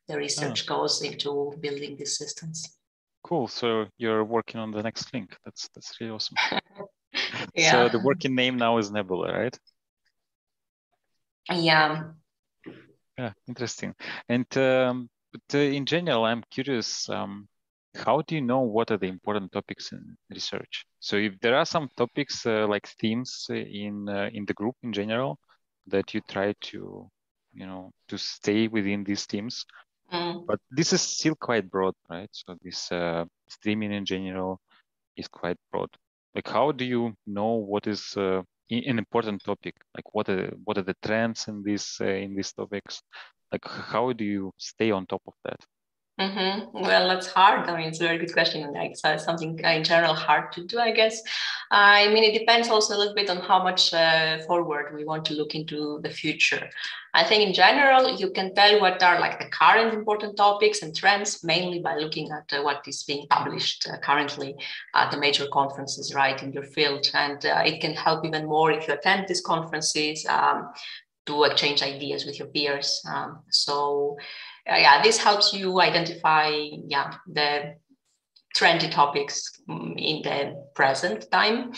[0.09, 0.79] the research oh.
[0.79, 2.77] goes into building these systems.
[3.23, 3.47] Cool.
[3.47, 5.37] So you're working on the next Flink.
[5.45, 6.37] That's that's really awesome.
[7.55, 7.71] yeah.
[7.71, 9.59] So the working name now is Nebula, right?
[11.53, 12.03] Yeah
[13.19, 13.95] yeah, interesting.
[14.29, 17.09] And um, but, uh, in general, I'm curious.
[17.09, 17.49] Um,
[18.05, 20.85] how do you know what are the important topics in research?
[21.01, 24.93] So if there are some topics uh, like themes in uh, in the group in
[24.93, 25.39] general
[25.87, 27.09] that you try to,
[27.55, 29.65] you know, to stay within these themes,
[30.13, 30.45] mm.
[30.47, 32.29] but this is still quite broad, right?
[32.33, 34.61] So this uh, streaming in general
[35.17, 35.89] is quite broad.
[36.35, 40.79] Like, how do you know what is uh, an important topic like what are what
[40.79, 43.03] are the trends in this uh, in these topics?
[43.53, 45.61] Like how do you stay on top of that
[46.19, 46.81] Mm-hmm.
[46.81, 47.69] Well, that's hard.
[47.69, 50.51] I mean, it's a very good question, and it's uh, something uh, in general hard
[50.53, 51.21] to do, I guess.
[51.71, 55.27] I mean, it depends also a little bit on how much uh, forward we want
[55.27, 56.71] to look into the future.
[57.13, 60.97] I think in general, you can tell what are like the current important topics and
[60.97, 64.55] trends, mainly by looking at uh, what is being published uh, currently
[64.95, 68.73] at the major conferences, right, in your field, and uh, it can help even more
[68.73, 70.71] if you attend these conferences um,
[71.27, 73.03] to exchange ideas with your peers.
[73.07, 74.17] Um, so
[74.67, 76.49] yeah, this helps you identify
[76.89, 77.77] yeah the
[78.57, 81.73] trendy topics mm, in the present time.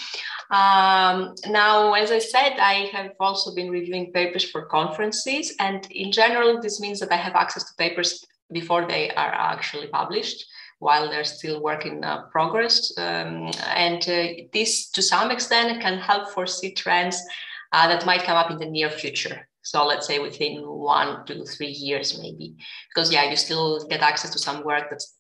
[0.51, 6.12] Um, now, as I said, I have also been reviewing papers for conferences, and in
[6.12, 10.44] general, this means that I have access to papers before they are actually published
[10.79, 12.92] while they're still work in uh, progress.
[12.96, 17.20] Um, and uh, this, to some extent, can help foresee trends
[17.72, 19.48] uh, that might come up in the near future.
[19.68, 22.57] So let's say within one to three years, maybe,
[22.88, 25.14] because yeah, you still get access to some work that's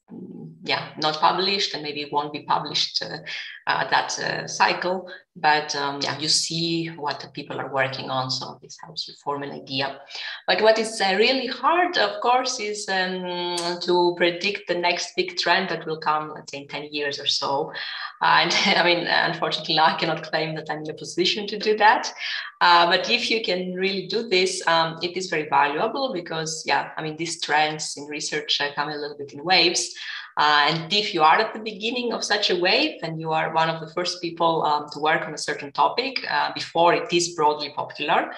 [0.64, 3.18] yeah, not published and maybe won't be published uh,
[3.66, 5.06] uh, that uh, cycle.
[5.36, 8.30] But um, yeah, you see what the people are working on.
[8.30, 10.00] So this helps you form an idea.
[10.46, 15.36] But what is uh, really hard, of course, is um, to predict the next big
[15.36, 17.72] trend that will come, let's say, in 10 years or so.
[18.20, 22.12] And I mean, unfortunately, I cannot claim that I'm in a position to do that.
[22.60, 26.90] Uh, but if you can really do this, um, it is very valuable because, yeah,
[26.96, 29.94] I mean, these trends in research come a little bit in waves.
[30.36, 33.52] Uh, and if you are at the beginning of such a wave and you are
[33.52, 37.12] one of the first people um, to work on a certain topic uh, before it
[37.12, 38.30] is broadly popular,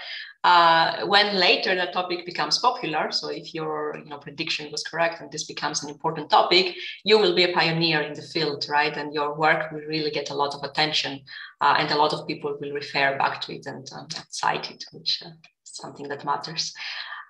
[0.42, 5.20] uh, when later that topic becomes popular, so if your you know, prediction was correct
[5.20, 6.74] and this becomes an important topic,
[7.04, 8.96] you will be a pioneer in the field, right?
[8.96, 11.20] And your work will really get a lot of attention
[11.60, 14.84] uh, and a lot of people will refer back to it and um, cite it,
[14.92, 16.72] which uh, is something that matters.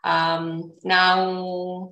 [0.05, 1.91] Um, now,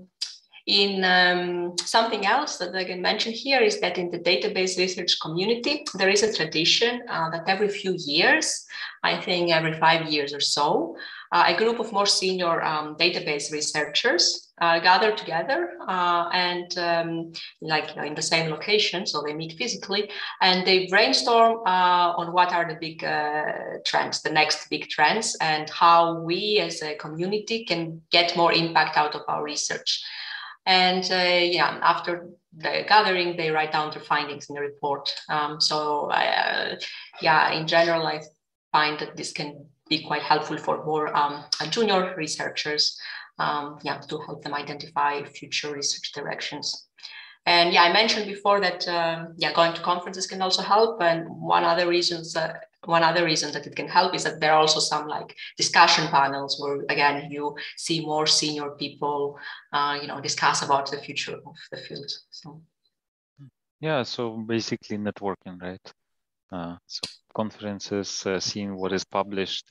[0.69, 5.19] in um, something else that I can mention here is that in the database research
[5.21, 8.67] community, there is a tradition uh, that every few years,
[9.03, 10.95] I think every five years or so,
[11.33, 17.33] uh, a group of more senior um, database researchers uh, gather together uh, and um,
[17.63, 20.11] like you know, in the same location, so they meet physically
[20.43, 25.35] and they brainstorm uh, on what are the big uh, trends, the next big trends,
[25.41, 30.05] and how we as a community can get more impact out of our research.
[30.69, 35.11] And uh, yeah, after the gathering, they write down their findings in the report.
[35.31, 36.77] Um, so uh,
[37.23, 38.21] yeah, in general, I
[38.71, 43.01] find that this can be quite helpful for more um, junior researchers,
[43.39, 46.87] um, yeah, to help them identify future research directions.
[47.47, 51.01] And yeah, I mentioned before that um, yeah, going to conferences can also help.
[51.01, 52.53] And one other reasons uh,
[52.85, 56.07] one other reason that it can help is that there are also some like discussion
[56.09, 59.39] panels where again you see more senior people
[59.73, 62.63] uh, you know discuss about the future of the field so.
[63.81, 65.93] Yeah so basically networking right?
[66.51, 67.01] Uh, so
[67.35, 69.71] conferences uh, seeing what is published.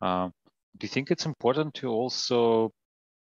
[0.00, 0.28] Uh,
[0.78, 2.70] do you think it's important to also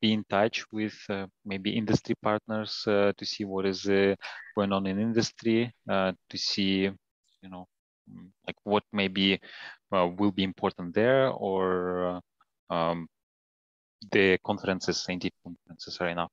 [0.00, 4.86] be in touch with uh, maybe industry partners uh, to see what is going on
[4.86, 6.90] in industry to see
[7.42, 7.66] you know
[8.46, 9.40] like what maybe
[9.92, 12.20] uh, will be important there or
[12.70, 13.08] uh, um,
[14.10, 16.30] the conferences, scientific conferences are enough?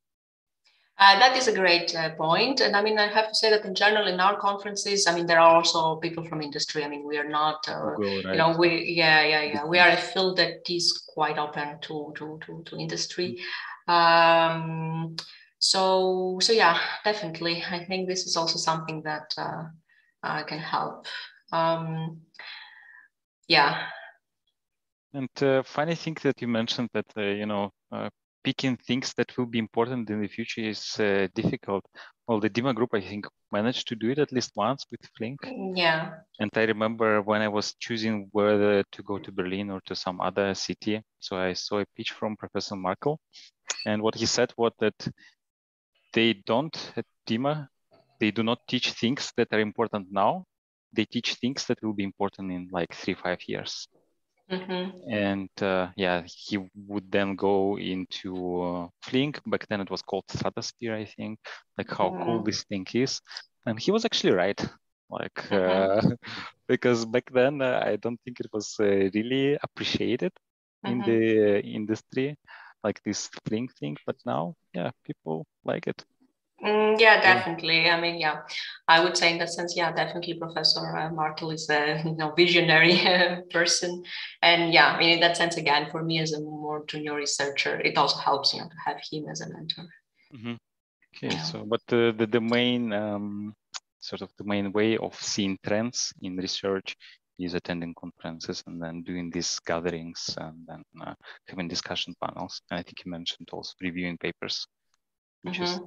[1.02, 2.60] Uh, that is a great uh, point.
[2.60, 5.28] And I mean, I have to say that in general, in our conferences, I mean,
[5.28, 6.84] there are also people from industry.
[6.84, 8.26] I mean, we are not, uh, right.
[8.26, 9.66] you know, we, yeah, yeah, yeah.
[9.66, 13.40] We are a field that is quite open to, to, to, to industry.
[13.88, 15.16] Um,
[15.60, 17.64] so, so yeah, definitely.
[17.64, 19.64] I think this is also something that uh,
[20.22, 21.08] uh, can help
[21.52, 22.22] um,
[23.48, 23.88] yeah.
[25.14, 28.10] And uh, funny thing that you mentioned that uh, you know uh,
[28.44, 31.84] picking things that will be important in the future is uh, difficult.
[32.28, 35.40] Well, the DIMA group I think managed to do it at least once with Flink.
[35.76, 36.12] Yeah.
[36.40, 40.22] And I remember when I was choosing whether to go to Berlin or to some
[40.22, 43.18] other city, so I saw a pitch from Professor Markl,
[43.88, 45.08] and what he said was that
[46.14, 47.68] they don't at DIMA
[48.20, 50.46] they do not teach things that are important now
[50.94, 53.88] they teach things that will be important in like three five years
[54.52, 55.12] mm-hmm.
[55.12, 60.26] and uh, yeah he would then go into uh, flink back then it was called
[60.30, 61.40] stratosphere i think
[61.78, 62.24] like how mm-hmm.
[62.24, 63.22] cool this thing is
[63.66, 64.60] and he was actually right
[65.10, 66.12] like mm-hmm.
[66.12, 66.16] uh,
[66.68, 70.32] because back then uh, i don't think it was uh, really appreciated
[70.86, 71.12] in mm-hmm.
[71.12, 72.36] the industry
[72.84, 76.04] like this flink thing but now yeah people like it
[76.64, 77.90] Mm, yeah, definitely.
[77.90, 78.42] I mean, yeah,
[78.88, 82.34] I would say in that sense, yeah, definitely Professor uh, Markl is a you know
[82.36, 83.00] visionary
[83.52, 84.04] person,
[84.42, 87.80] and yeah, I mean in that sense, again, for me as a more junior researcher,
[87.80, 89.88] it also helps you know to have him as a mentor.
[90.36, 90.56] Mm-hmm.
[91.16, 91.44] Okay, yeah.
[91.44, 93.54] so but the the, the main um,
[94.02, 96.96] sort of the main way of seeing trends in research
[97.40, 101.14] is attending conferences and then doing these gatherings and then uh,
[101.48, 102.62] having discussion panels.
[102.70, 104.68] And I think you mentioned also reviewing papers,
[105.44, 105.64] which mm-hmm.
[105.64, 105.80] is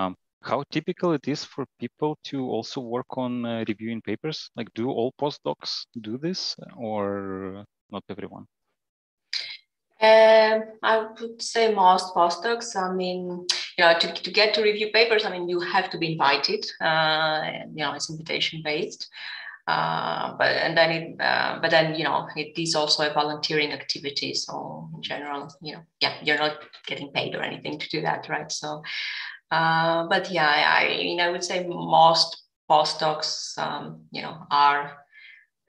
[0.00, 4.50] um, how typical it is for people to also work on uh, reviewing papers?
[4.56, 8.46] Like, do all postdocs do this or not everyone?
[10.00, 12.74] Um, I would say most postdocs.
[12.74, 15.98] I mean, you know, to, to get to review papers, I mean, you have to
[15.98, 16.64] be invited.
[16.80, 17.42] Uh,
[17.74, 19.10] you know, it's invitation based.
[19.66, 23.72] Uh, but and then it, uh, but then you know, it is also a volunteering
[23.72, 24.32] activity.
[24.32, 28.28] So in general, you know, yeah, you're not getting paid or anything to do that,
[28.28, 28.50] right?
[28.50, 28.82] So
[29.50, 34.92] uh, but yeah, I, I, mean, I would say most postdocs, um, you know, are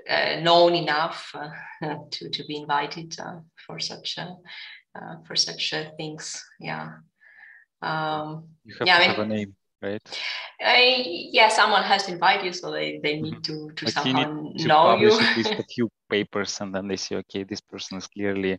[0.10, 1.50] uh, known enough uh,
[2.12, 6.44] to to be invited uh, for such uh, for such things.
[6.60, 6.94] Yeah.
[7.82, 9.56] Um, you have yeah, to I mean, have a name.
[9.82, 10.02] right?
[10.64, 13.70] Uh, yeah, someone has to invite you, so they, they need mm-hmm.
[13.70, 15.12] to, to like somehow you to know you.
[15.12, 18.54] at least a few papers, and then they say, okay, this person is clearly,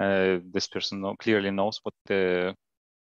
[0.00, 2.54] uh, this person know, clearly knows what the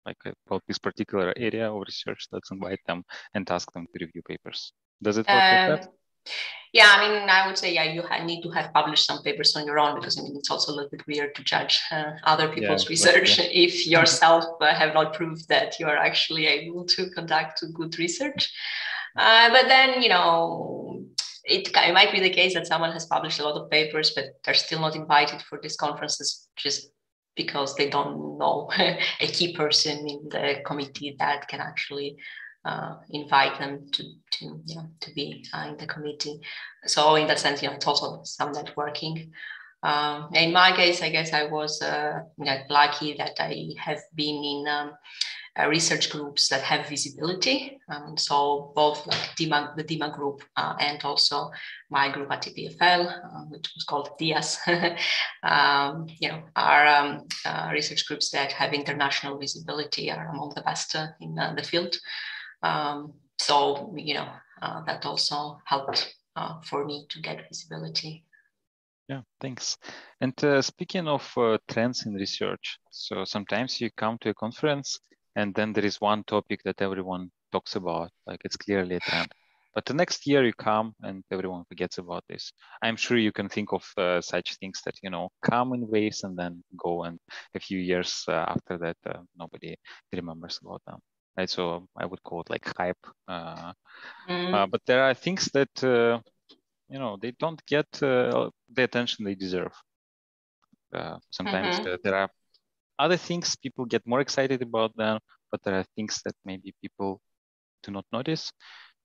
[0.06, 2.26] like about this particular area of research.
[2.32, 4.72] Let's invite them and ask them to review papers.
[5.02, 5.92] Does it work um, like that?
[6.72, 9.66] Yeah, I mean, I would say, yeah, you need to have published some papers on
[9.66, 12.48] your own because I mean, it's also a little bit weird to judge uh, other
[12.48, 13.46] people's yeah, research yeah.
[13.50, 18.52] if yourself uh, have not proved that you are actually able to conduct good research.
[19.16, 21.04] Uh, but then, you know,
[21.44, 24.26] it, it might be the case that someone has published a lot of papers, but
[24.44, 26.92] they're still not invited for these conferences just
[27.36, 32.16] because they don't know a key person in the committee that can actually
[32.64, 36.40] uh, invite them to to you know to be uh, in the committee.
[36.86, 39.30] So in that sense, you know, it's also some networking.
[39.82, 44.00] Um, in my case, I guess I was uh, you know, lucky that I have
[44.14, 44.92] been in um,
[45.58, 47.80] uh, research groups that have visibility.
[47.88, 51.50] Um, so both like DIMA, the DIMA group uh, and also
[51.90, 54.58] my group at EPFL, uh, which was called DIAS,
[55.42, 60.62] um, you know, are um, uh, research groups that have international visibility, are among the
[60.62, 61.96] best uh, in uh, the field.
[62.62, 64.28] Um, so, you know,
[64.86, 66.14] that also helped
[66.64, 68.24] for me to get visibility.
[69.08, 69.76] Yeah, thanks.
[70.20, 75.00] And uh, speaking of uh, trends in research, so sometimes you come to a conference
[75.36, 79.32] and then there is one topic that everyone talks about, like it's clearly a trend.
[79.74, 82.52] But the next year you come and everyone forgets about this.
[82.82, 86.24] I'm sure you can think of uh, such things that, you know, come in waves
[86.24, 87.04] and then go.
[87.04, 87.20] And
[87.54, 89.76] a few years uh, after that, uh, nobody
[90.12, 90.98] remembers about them
[91.36, 91.50] right?
[91.50, 93.06] So I would call it like hype.
[93.28, 93.72] Uh,
[94.28, 94.70] mm.
[94.70, 96.20] but there are things that uh,
[96.88, 99.72] you know they don't get uh, the attention they deserve.
[100.92, 101.94] Uh, sometimes mm-hmm.
[102.02, 102.28] there are
[103.00, 105.18] other things people get more excited about them,
[105.50, 107.20] but there are things that maybe people
[107.82, 108.52] do not notice.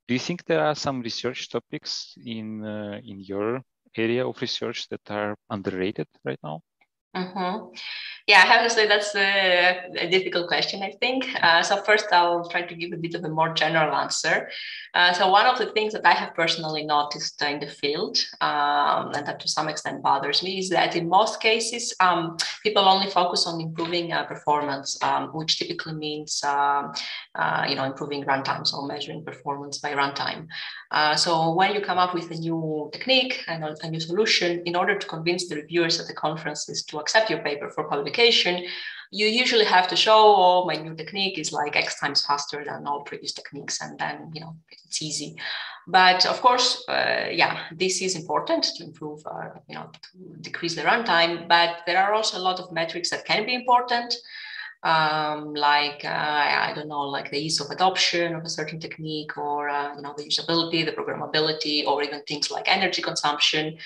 [0.08, 3.62] Do you think there are some research topics in uh, in your
[3.98, 6.62] area of research that are underrated right now?
[7.16, 7.76] Mm-hmm.
[8.28, 11.28] Yeah, I have to say that's a, a difficult question, I think.
[11.44, 14.50] Uh, so, first, I'll try to give a bit of a more general answer.
[14.96, 19.12] Uh, so, one of the things that I have personally noticed in the field, um,
[19.14, 23.12] and that to some extent bothers me, is that in most cases, um, people only
[23.12, 26.94] focus on improving uh, performance, um, which typically means um,
[27.36, 30.48] uh, you know improving runtime, so measuring performance by runtime.
[30.90, 34.76] Uh, so, when you come up with a new technique and a new solution, in
[34.76, 38.54] order to convince the reviewers at the conferences to accept your paper for publication,
[39.12, 42.88] you usually have to show, oh, my new technique is like X times faster than
[42.88, 44.54] all previous techniques, and then you know
[44.88, 45.30] it's easy.
[45.88, 50.10] But of course, uh, yeah, this is important to improve, uh, you know, to
[50.48, 51.48] decrease the runtime.
[51.48, 54.10] But there are also a lot of metrics that can be important.
[54.86, 56.10] Um, like uh,
[56.70, 60.02] I don't know, like the ease of adoption of a certain technique, or uh, you
[60.04, 63.78] know, the usability, the programmability, or even things like energy consumption.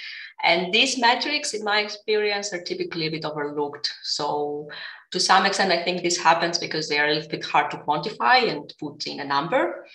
[0.43, 3.93] And these metrics, in my experience, are typically a bit overlooked.
[4.03, 4.67] So,
[5.11, 7.77] to some extent, I think this happens because they are a little bit hard to
[7.77, 9.85] quantify and put in a number.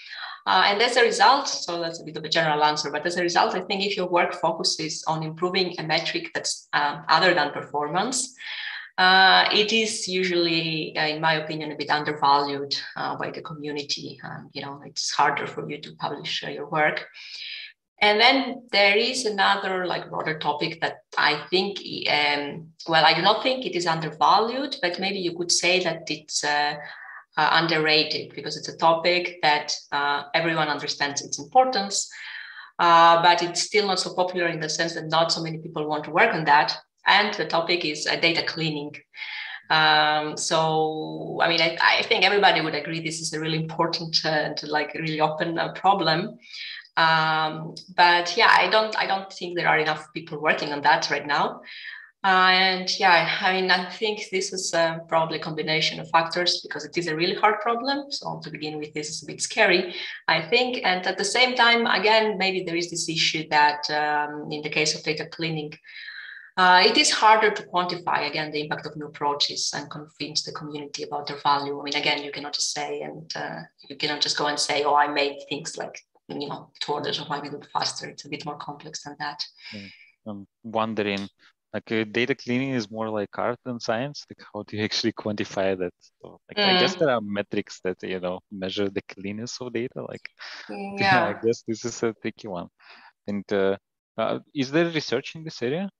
[0.47, 3.17] Uh, and as a result, so that's a bit of a general answer, but as
[3.17, 7.33] a result, I think if your work focuses on improving a metric that's uh, other
[7.33, 8.35] than performance,
[8.97, 14.21] uh, it is usually, uh, in my opinion, a bit undervalued uh, by the community.
[14.53, 17.07] you know, it's harder for you to publish uh, your work.
[18.01, 21.79] And then there is another like broader topic that I think,
[22.09, 26.03] um, well, I do not think it is undervalued, but maybe you could say that
[26.09, 26.75] it's uh,
[27.37, 29.73] uh, underrated because it's a topic that
[30.35, 32.09] everyone understands its importance,
[32.79, 36.05] but it's still not so popular in the sense that not so many people want
[36.05, 36.77] to work on that.
[37.07, 38.95] And the topic is uh, data cleaning.
[39.71, 44.23] Um, so, I mean, I, I, think everybody would agree this is a really important
[44.25, 46.39] and like really open uh, problem.
[46.97, 51.11] Um, but yeah, I don't I don't think there are enough people working on that
[51.11, 51.63] right now.
[52.25, 56.63] Uh, and yeah, I mean, I think this is uh, probably a combination of factors
[56.63, 58.11] because it is a really hard problem.
[58.11, 59.95] So to begin with, this is a bit scary,
[60.27, 60.81] I think.
[60.85, 64.71] And at the same time, again, maybe there is this issue that um, in the
[64.71, 65.75] case of data cleaning,
[66.57, 70.53] uh, it is harder to quantify again the impact of new approaches and convince the
[70.53, 71.81] community about their value.
[71.81, 74.85] I mean, again, you cannot just say and uh, you cannot just go and say,
[74.85, 78.09] "Oh, I made things like you know two orders of magnitude faster.
[78.09, 79.45] It's a bit more complex than that.
[80.27, 81.29] I'm wondering,
[81.73, 84.25] like uh, data cleaning is more like art than science.
[84.31, 85.93] Like how do you actually quantify that?
[86.23, 86.77] So, like mm.
[86.77, 87.01] I guess mm.
[87.01, 90.03] there are metrics that you know measure the cleanness of data.
[90.09, 90.29] Like
[90.71, 92.69] yeah, yeah I guess this is a tricky one.
[93.27, 93.77] And uh,
[94.17, 95.91] uh, is there research in this area?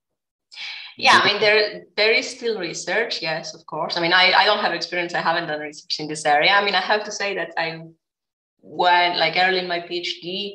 [0.97, 3.97] Yeah i mean there there is still research yes of course.
[3.97, 6.51] I mean I, I don't have experience i haven't done research in this area.
[6.51, 7.81] I mean i have to say that i
[8.65, 10.53] when like early in my PhD,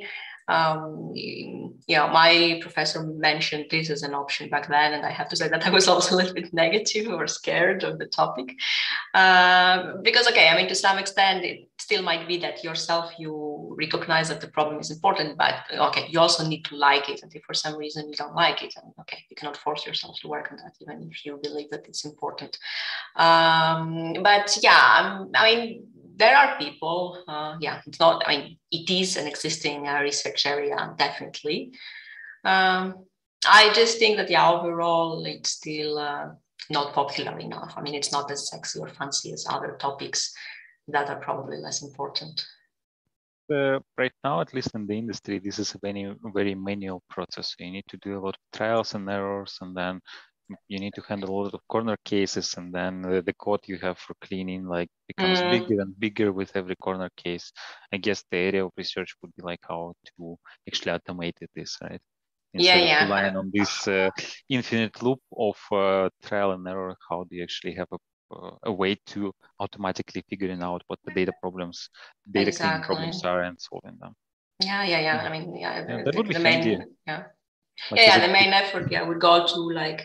[0.50, 5.28] um, you know, my professor mentioned this as an option back then, and I have
[5.30, 8.56] to say that I was also a little bit negative or scared of the topic,
[9.14, 13.74] uh, because okay, I mean, to some extent, it still might be that yourself you
[13.78, 17.34] recognize that the problem is important, but okay, you also need to like it, and
[17.34, 20.28] if for some reason you don't like it, and okay, you cannot force yourself to
[20.28, 22.58] work on that, even if you believe that it's important.
[23.16, 25.86] Um, but yeah, I mean
[26.20, 30.46] there are people, uh, yeah, it's not, I mean, it is an existing uh, research
[30.46, 31.72] area, definitely.
[32.44, 33.06] Um,
[33.44, 36.26] I just think that, yeah, overall, it's still uh,
[36.68, 37.72] not popular enough.
[37.76, 40.32] I mean, it's not as sexy or fancy as other topics
[40.88, 42.44] that are probably less important.
[43.52, 47.56] Uh, right now, at least in the industry, this is a very, very manual process.
[47.58, 50.00] You need to do a lot of trials and errors, and then
[50.68, 53.76] you need to handle a lot of corner cases and then the, the code you
[53.78, 55.50] have for cleaning like becomes mm.
[55.50, 57.52] bigger and bigger with every corner case
[57.92, 60.36] i guess the area of research would be like how to
[60.68, 62.00] actually automate this right
[62.52, 63.04] Instead yeah, yeah.
[63.04, 64.10] relying on this uh,
[64.48, 67.98] infinite loop of uh, trial and error how do you actually have a
[68.32, 71.88] uh, a way to automatically figuring out what the data problems,
[72.30, 72.86] data exactly.
[72.86, 74.14] cleaning problems are and solving them.
[74.62, 75.16] Yeah, yeah, yeah.
[75.18, 77.24] I mean, yeah, yeah that the, would be the main, yeah.
[77.90, 80.00] Like yeah, the main effort yeah would go to like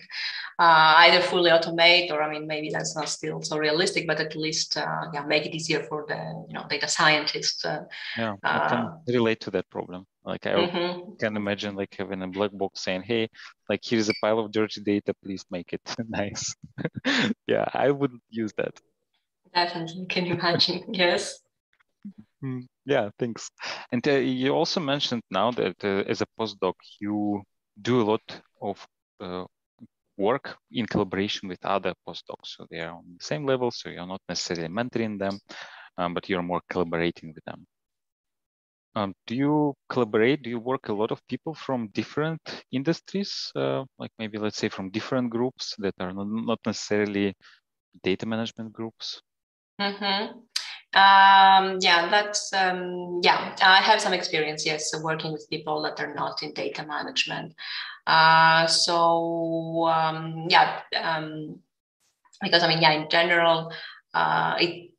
[0.57, 4.36] uh, either fully automate or I mean maybe that's not still so realistic, but at
[4.36, 7.66] least uh, yeah make it easier for the you know data scientists.
[7.66, 7.84] Uh,
[8.18, 10.05] yeah, I can uh, relate to that problem.
[10.24, 11.16] Like I mm-hmm.
[11.20, 13.30] can imagine like having a black box saying, "Hey,
[13.70, 15.13] like here's a pile of dirty data.
[15.24, 16.55] Please make it nice."
[17.47, 18.80] yeah, I would use that.
[19.53, 20.84] Definitely, can you imagine?
[20.93, 21.39] yes.
[22.41, 23.49] Hmm, yeah, thanks.
[23.91, 27.41] And uh, you also mentioned now that uh, as a postdoc, you
[27.82, 28.88] do a lot of
[29.19, 29.45] uh,
[30.17, 32.55] work in collaboration with other postdocs.
[32.55, 35.39] So they are on the same level, so you're not necessarily mentoring them,
[35.97, 37.65] um, but you're more collaborating with them.
[38.97, 40.41] Um, do you collaborate?
[40.41, 42.39] Do you work a lot of people from different
[42.71, 47.36] industries, uh, like maybe let's say from different groups that are not, necessarily
[48.03, 49.21] data management groups?
[49.82, 50.39] Mm-hmm.
[50.95, 53.53] Um, yeah, that's um, yeah.
[53.61, 57.53] I have some experience, yes, working with people that are not in data management.
[58.07, 61.59] Uh, so um, yeah, um,
[62.41, 63.73] because I mean, yeah, in general,
[64.13, 64.91] uh, it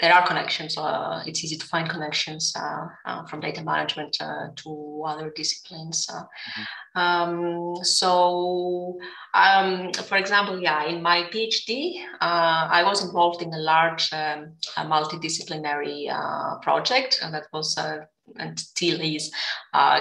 [0.00, 0.76] there are connections.
[0.76, 6.08] Uh, it's easy to find connections uh, uh, from data management uh, to other disciplines.
[6.12, 7.00] Uh, mm-hmm.
[7.00, 8.98] um, so,
[9.34, 14.52] um, for example, yeah, in my PhD, uh, I was involved in a large um,
[14.76, 16.08] multidisciplinary
[16.62, 17.76] project, and that was
[18.36, 19.30] and still is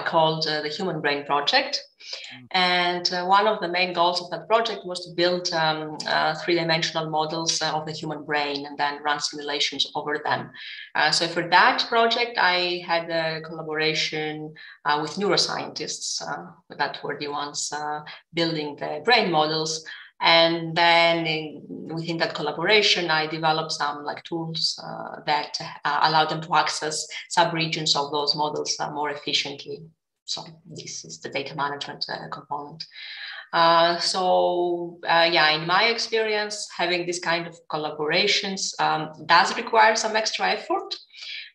[0.06, 1.82] called the Human Brain Project.
[2.34, 2.48] Mm.
[2.52, 6.36] And uh, one of the main goals of that project was to build um, uh,
[6.36, 10.50] three-dimensional models uh, of the human brain and then run simulations over them.
[10.96, 14.54] Uh, so for that project, I had a collaboration
[14.86, 17.72] uh, with neuroscientists uh, that were the ones
[18.34, 19.86] building the brain models.
[20.22, 24.78] And then in, within that collaboration, I developed some like tools
[25.26, 29.82] that allow them to access subregions of those models more efficiently.
[30.26, 32.86] So this is the data management uh, component.
[33.52, 39.96] Uh, so uh, yeah, in my experience, having this kind of collaborations um, does require
[39.96, 40.96] some extra effort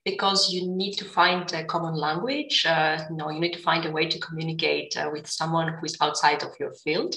[0.05, 2.67] because you need to find a common language.
[2.67, 5.87] Uh, you know, you need to find a way to communicate uh, with someone who
[5.87, 7.15] is outside of your field,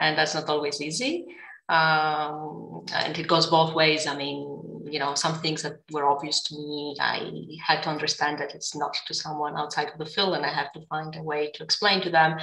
[0.00, 1.26] and that's not always easy.
[1.68, 4.06] Um, and it goes both ways.
[4.06, 7.30] I mean, you know some things that were obvious to me i
[7.64, 10.72] had to understand that it's not to someone outside of the field and i have
[10.72, 12.38] to find a way to explain to them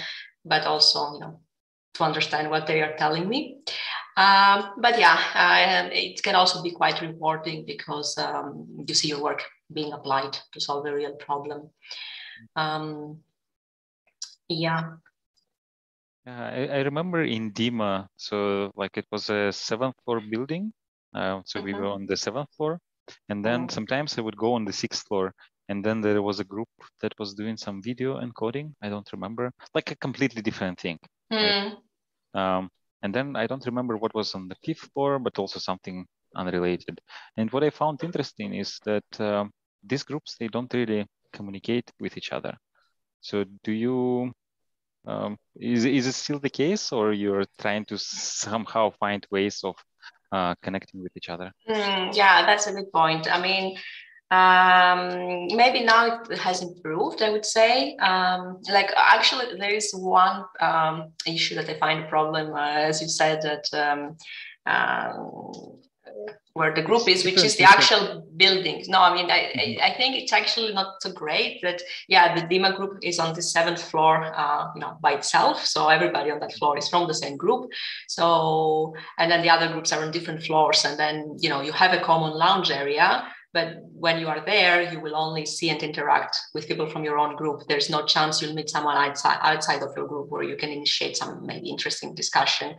[0.45, 1.39] but also you know
[1.93, 3.57] to understand what they are telling me
[4.17, 9.21] um, but yeah uh, it can also be quite rewarding because um, you see your
[9.21, 11.69] work being applied to solve a real problem
[12.55, 13.19] um,
[14.49, 14.93] yeah
[16.25, 20.73] yeah, I, I remember in DIMA, so like it was a seventh floor building
[21.13, 22.79] uh, so we were on the seventh floor,
[23.29, 23.69] and then mm-hmm.
[23.69, 25.33] sometimes I would go on the sixth floor,
[25.69, 26.69] and then there was a group
[27.01, 28.73] that was doing some video encoding.
[28.81, 30.97] I don't remember, like a completely different thing.
[31.31, 31.75] Mm.
[32.33, 32.57] Right?
[32.57, 32.69] Um,
[33.03, 36.05] and then I don't remember what was on the fifth floor, but also something
[36.35, 36.99] unrelated.
[37.37, 39.45] And what I found interesting is that uh,
[39.83, 42.57] these groups they don't really communicate with each other.
[43.21, 44.31] So do you
[45.05, 49.75] um, is is it still the case, or you're trying to somehow find ways of
[50.31, 51.51] uh, connecting with each other?
[51.69, 53.27] Mm, yeah, that's a good point.
[53.31, 53.77] I mean,
[54.31, 57.95] um, maybe now it has improved, I would say.
[57.97, 63.01] Um, like, actually, there is one um, issue that I find a problem, uh, as
[63.01, 64.17] you said, that um,
[64.65, 65.81] um,
[66.53, 68.83] where the group is, which is the actual building.
[68.87, 69.81] No, I mean, I, mm-hmm.
[69.81, 73.41] I, think it's actually not so great that, yeah, the DIMA group is on the
[73.41, 75.65] seventh floor, uh, you know, by itself.
[75.65, 77.71] So everybody on that floor is from the same group.
[78.07, 80.85] So, and then the other groups are on different floors.
[80.85, 84.91] And then, you know, you have a common lounge area but when you are there,
[84.91, 87.61] you will only see and interact with people from your own group.
[87.67, 91.15] There's no chance you'll meet someone outside outside of your group where you can initiate
[91.15, 92.75] some maybe interesting discussion.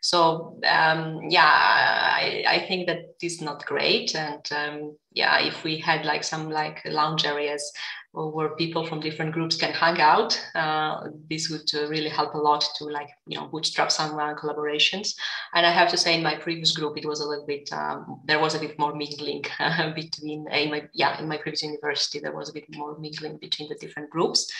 [0.00, 4.14] So um, yeah, I, I think that is not great.
[4.14, 7.72] And um, yeah, if we had like some like lounge areas
[8.12, 10.40] where people from different groups can hang out.
[10.54, 14.34] Uh, this would uh, really help a lot to like you know bootstrap some uh,
[14.34, 15.14] collaborations.
[15.54, 18.20] And I have to say, in my previous group, it was a little bit um,
[18.24, 19.44] there was a bit more mingling
[19.94, 23.68] between in my yeah in my previous university there was a bit more mingling between
[23.68, 24.50] the different groups.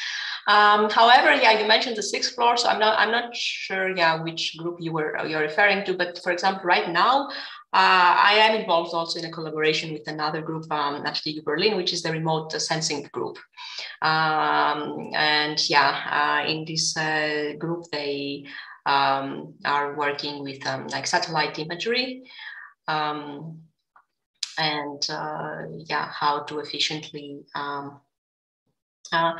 [0.49, 4.23] Um, however, yeah, you mentioned the sixth floor, so I'm not I'm not sure yeah
[4.23, 7.29] which group you were you're referring to, but for example, right now
[7.75, 11.77] uh, I am involved also in a collaboration with another group um, at TU Berlin,
[11.77, 13.37] which is the remote sensing group.
[14.01, 18.47] Um, and yeah, uh, in this uh, group, they
[18.87, 22.31] um, are working with um, like satellite imagery
[22.89, 23.61] um,
[24.57, 28.01] and uh, yeah, how to efficiently um,
[29.13, 29.33] uh,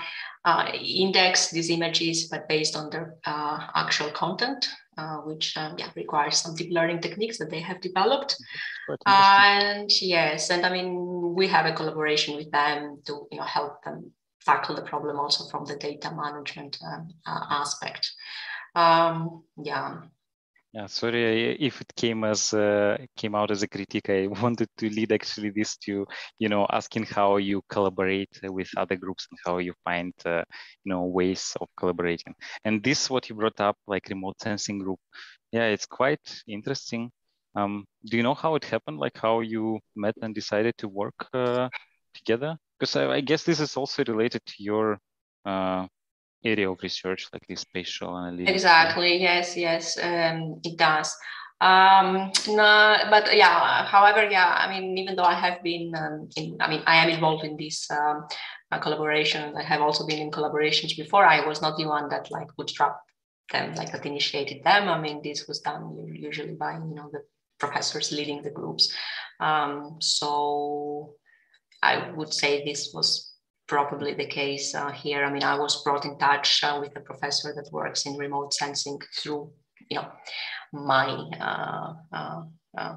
[0.45, 6.39] uh, index these images, but based on their actual content uh, which um, yeah requires
[6.39, 8.37] some deep learning techniques that they have developed.
[9.07, 13.85] And yes, and I mean we have a collaboration with them to you know help
[13.85, 14.11] them
[14.45, 18.13] tackle the problem also from the data management um, uh, aspect.
[18.75, 19.99] Um, yeah.
[20.79, 24.11] Yeah, sorry if it came as uh, came out as a critique.
[24.11, 26.07] I wanted to lead actually this to
[26.39, 30.45] you know asking how you collaborate with other groups and how you find uh,
[30.85, 32.33] you know ways of collaborating.
[32.65, 35.01] And this what you brought up like remote sensing group.
[35.51, 37.11] Yeah, it's quite interesting.
[37.57, 38.99] Um, do you know how it happened?
[38.99, 41.69] Like how you met and decided to work uh,
[42.15, 42.57] together?
[42.79, 45.01] Because I, I, guess this is also related to your
[45.45, 45.89] uh,
[46.53, 48.49] area of research like this spatial analytics.
[48.49, 49.13] Exactly.
[49.29, 51.17] Yes yes um, it does.
[51.61, 56.57] Um no but yeah however yeah i mean even though i have been um, in
[56.61, 58.17] i mean i am involved in this um,
[58.71, 61.25] uh, collaboration i have also been in collaborations before.
[61.27, 62.95] I was not the one that like bootstrap
[63.53, 64.89] them like that initiated them.
[64.89, 65.83] I mean this was done
[66.15, 67.23] usually by you know the
[67.59, 68.95] professors leading the groups.
[69.41, 71.15] Um so
[71.83, 73.28] i would say this was
[73.69, 75.25] probably the case uh, here.
[75.25, 78.55] I mean, I was brought in touch uh, with a professor that works in remote
[78.55, 79.53] sensing through,
[79.91, 80.09] you know,
[80.73, 81.07] my
[81.41, 82.43] uh, uh,
[82.77, 82.97] uh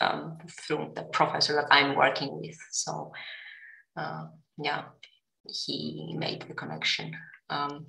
[0.00, 2.58] um, through the professor that I'm working with.
[2.72, 3.12] So,
[3.96, 4.26] uh,
[4.60, 4.84] yeah,
[5.46, 7.14] he made the connection.
[7.48, 7.86] Um,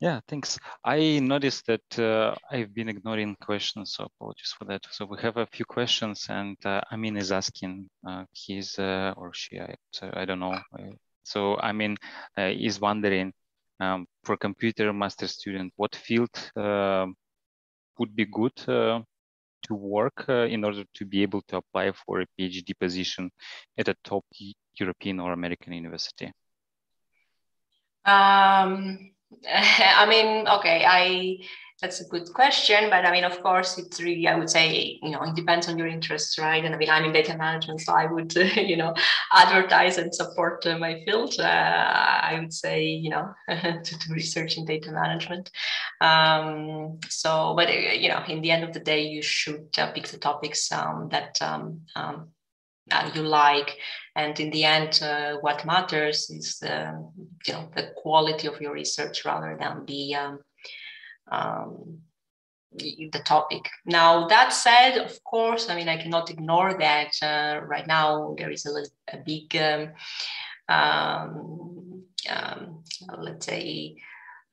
[0.00, 0.58] yeah, thanks.
[0.84, 4.82] I noticed that uh, I've been ignoring questions, so apologies for that.
[4.90, 9.32] So we have a few questions, and uh, Amin is asking, uh, he's uh, or
[9.32, 10.58] she, I, so I don't know.
[11.24, 11.96] So Amin
[12.38, 13.32] uh, is wondering,
[13.80, 17.06] um, for computer master student, what field uh,
[17.98, 19.00] would be good uh,
[19.62, 23.30] to work in order to be able to apply for a PhD position
[23.78, 24.24] at a top
[24.78, 26.30] European or American university?
[28.04, 29.10] Um,
[29.48, 31.38] I mean, okay, I
[31.80, 35.10] that's a good question, but I mean, of course, it's really I would say you
[35.10, 36.64] know it depends on your interests, right?
[36.64, 38.94] And I mean, I'm in data management, so I would uh, you know
[39.32, 41.34] advertise and support uh, my field.
[41.38, 45.50] Uh, I would say you know to do research in data management.
[46.00, 49.90] Um, so, but uh, you know, in the end of the day, you should uh,
[49.92, 52.28] pick the topics um, that um, um
[52.90, 53.78] uh, you like
[54.14, 56.92] and in the end uh, what matters is the
[57.46, 60.38] you know the quality of your research rather than the um,
[61.30, 62.00] um,
[62.76, 63.68] the topic.
[63.86, 68.50] Now that said, of course, I mean I cannot ignore that uh, right now there
[68.50, 69.92] is a, a big, um,
[70.68, 72.82] um, um,
[73.18, 73.96] let's say,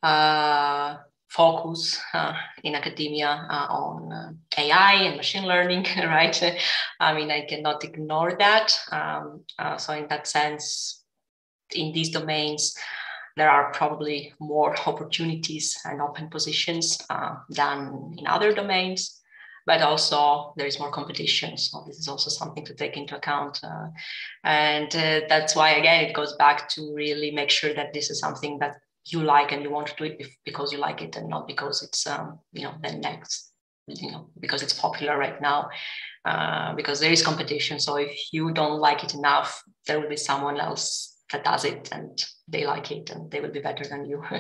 [0.04, 0.98] uh,
[1.30, 6.60] focus uh, in academia uh, on uh, AI and machine learning, right?
[7.00, 8.78] I mean, I cannot ignore that.
[8.92, 11.04] Um, uh, so, in that sense,
[11.74, 12.76] in these domains,
[13.38, 19.22] there are probably more opportunities and open positions uh, than in other domains
[19.66, 21.58] but also there is more competition.
[21.58, 23.88] So this is also something to take into account uh,
[24.44, 28.20] and uh, that's why again it goes back to really make sure that this is
[28.20, 31.30] something that you like and you want to do it because you like it and
[31.30, 33.52] not because it's um, you know the next
[33.88, 35.70] you know because it's popular right now
[36.26, 37.80] uh, because there is competition.
[37.80, 41.90] So if you don't like it enough there will be someone else that does it
[41.92, 44.24] and they like it and they will be better than you.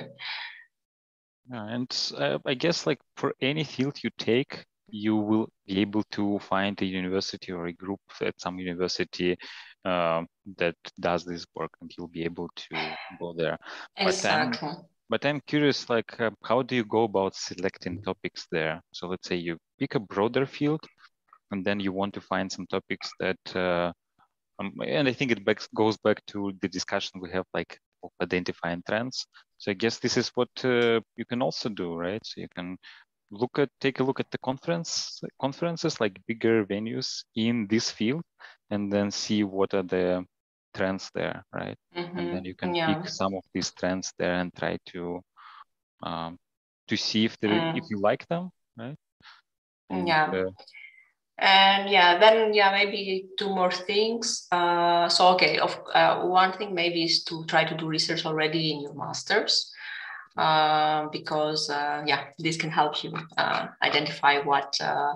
[1.51, 6.03] yeah, and uh, I guess like for any field you take, you will be able
[6.11, 9.37] to find a university or a group at some university
[9.85, 10.23] uh,
[10.57, 12.75] that does this work and you'll be able to
[13.19, 13.57] go there.
[13.97, 14.59] Exactly.
[14.61, 18.81] But I'm, but I'm curious, like, uh, how do you go about selecting topics there?
[18.91, 20.81] So let's say you pick a broader field
[21.51, 23.91] and then you want to find some topics that, uh,
[24.61, 28.11] um, and I think it back, goes back to the discussion we have like of
[28.21, 29.25] identifying trends.
[29.57, 32.21] So I guess this is what uh, you can also do, right?
[32.25, 32.77] So you can
[33.31, 38.21] look at take a look at the conference conferences like bigger venues in this field
[38.69, 40.25] and then see what are the
[40.75, 42.95] trends there right Mhm, and then you can yeah.
[42.95, 45.21] pick some of these trends there and try to
[46.03, 46.37] um,
[46.87, 47.77] to see if they Mm.
[47.77, 48.97] if you like them right
[49.89, 50.27] And, Yeah.
[50.33, 50.49] uh,
[51.41, 54.47] And yeah, then yeah, maybe two more things.
[54.51, 58.71] Uh, so okay, of uh, one thing maybe is to try to do research already
[58.71, 59.73] in your masters,
[60.37, 65.13] uh, because uh, yeah, this can help you uh, identify what uh,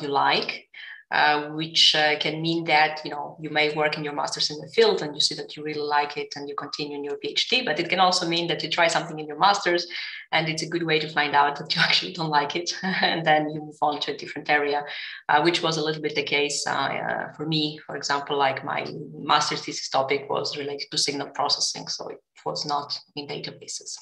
[0.00, 0.68] you like.
[1.10, 4.58] Uh, which uh, can mean that you know you may work in your masters in
[4.60, 7.16] the field and you see that you really like it and you continue in your
[7.24, 7.64] PhD.
[7.64, 9.86] But it can also mean that you try something in your masters
[10.32, 13.24] and it's a good way to find out that you actually don't like it and
[13.24, 14.84] then you move on to a different area
[15.28, 18.64] uh, which was a little bit the case uh, uh, for me for example like
[18.64, 23.96] my master's thesis topic was related to signal processing so it was not in databases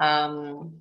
[0.00, 0.72] um,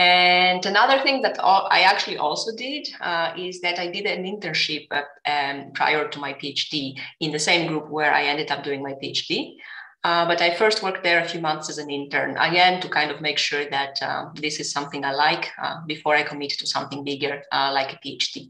[0.00, 4.86] and another thing that I actually also did uh, is that I did an internship
[4.90, 8.82] uh, um, prior to my PhD in the same group where I ended up doing
[8.82, 9.56] my PhD.
[10.02, 13.10] Uh, but I first worked there a few months as an intern, again, to kind
[13.10, 16.66] of make sure that uh, this is something I like uh, before I commit to
[16.66, 18.48] something bigger uh, like a PhD.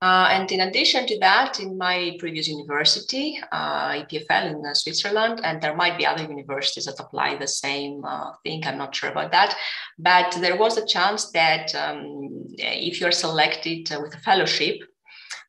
[0.00, 5.60] Uh, and in addition to that, in my previous university, uh, EPFL in Switzerland, and
[5.60, 8.04] there might be other universities that apply the same
[8.44, 9.56] thing, I'm not sure about that,
[9.98, 14.82] but there was a chance that um, if you're selected with a fellowship,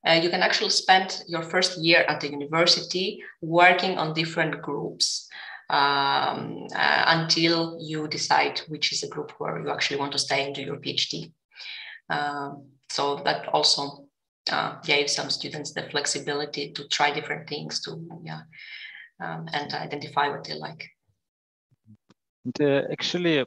[0.08, 5.28] uh, you can actually spend your first year at the university working on different groups
[5.70, 10.46] um, uh, until you decide which is a group where you actually want to stay
[10.46, 11.32] and do your PhD.
[12.10, 14.09] Um, so that also
[14.52, 18.42] uh, gave some students the flexibility to try different things to yeah
[19.22, 20.90] um, and identify what they like.
[22.46, 23.46] And, uh, actually,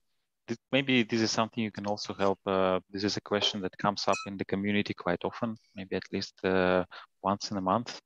[0.71, 2.39] maybe this is something you can also help.
[2.47, 6.13] Uh, this is a question that comes up in the community quite often, maybe at
[6.13, 6.85] least uh,
[7.23, 8.01] once in a month.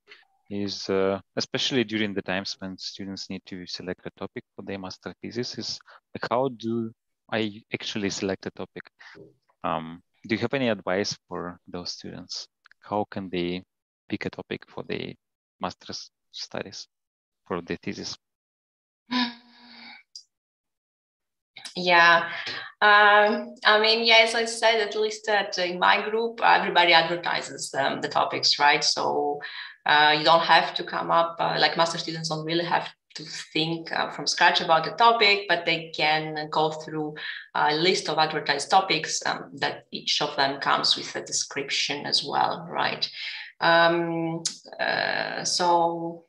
[0.49, 4.79] Is uh, especially during the times when students need to select a topic for their
[4.79, 5.59] master thesis.
[5.59, 5.81] Is
[6.15, 6.93] like how do
[7.33, 8.85] I actually select a topic?
[9.65, 12.47] Um, do you have any advice for those students?
[12.89, 13.63] How can they
[14.09, 15.15] pick a topic for the
[15.61, 16.87] master's studies
[17.47, 18.17] for the thesis?
[21.79, 22.31] Yeah,
[22.81, 27.75] um, I mean, yeah, as I said, at least that in my group, everybody advertises
[27.75, 28.83] um, the topics, right?
[28.83, 29.41] So
[29.85, 33.25] uh, you don't have to come up, uh, like master students don't really have to
[33.25, 37.15] think uh, from scratch about the topic, but they can go through
[37.55, 42.23] a list of advertised topics um, that each of them comes with a description as
[42.23, 43.09] well, right?
[43.61, 44.43] Um,
[44.79, 46.27] uh, so,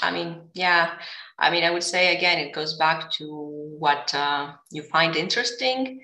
[0.00, 0.98] I mean, yeah,
[1.38, 3.26] I mean, I would say again, it goes back to
[3.78, 6.00] what uh, you find interesting.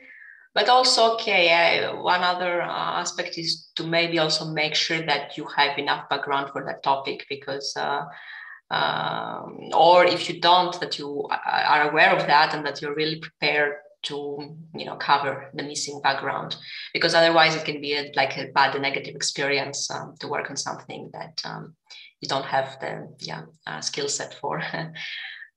[0.55, 5.37] But also, okay, uh, one other uh, aspect is to maybe also make sure that
[5.37, 8.05] you have enough background for that topic because, uh,
[8.71, 13.21] um, or if you don't, that you are aware of that and that you're really
[13.21, 16.57] prepared to you know cover the missing background.
[16.93, 20.51] Because otherwise it can be a, like a bad a negative experience um, to work
[20.51, 21.75] on something that um,
[22.21, 24.63] you don't have the yeah uh, skill set for.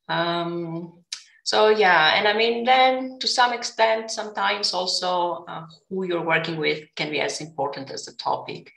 [0.09, 1.03] Um,
[1.49, 6.57] so yeah and i mean then to some extent sometimes also uh, who you're working
[6.57, 8.71] with can be as important as the topic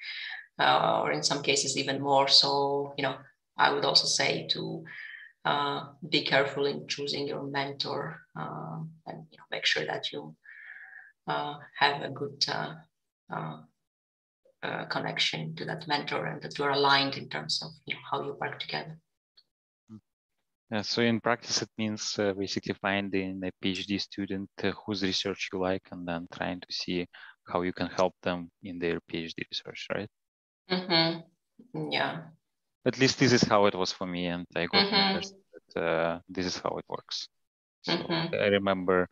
[0.59, 3.17] uh, or in some cases even more so you know
[3.57, 4.85] i would also say to
[5.45, 10.35] uh, be careful in choosing your mentor uh, and you know, make sure that you
[11.27, 12.75] uh, have a good uh,
[14.63, 18.23] uh, connection to that mentor and that you're aligned in terms of you know, how
[18.23, 18.97] you work together.
[20.71, 24.49] Yeah, so in practice, it means uh, basically finding a PhD student
[24.87, 27.07] whose research you like and then trying to see
[27.47, 30.09] how you can help them in their PhD research, right?
[30.71, 31.91] Mm-hmm.
[31.91, 32.23] Yeah
[32.87, 35.21] at least this is how it was for me and i got mm-hmm.
[35.75, 37.29] that uh, this is how it works
[37.83, 38.35] so mm-hmm.
[38.35, 39.09] i remember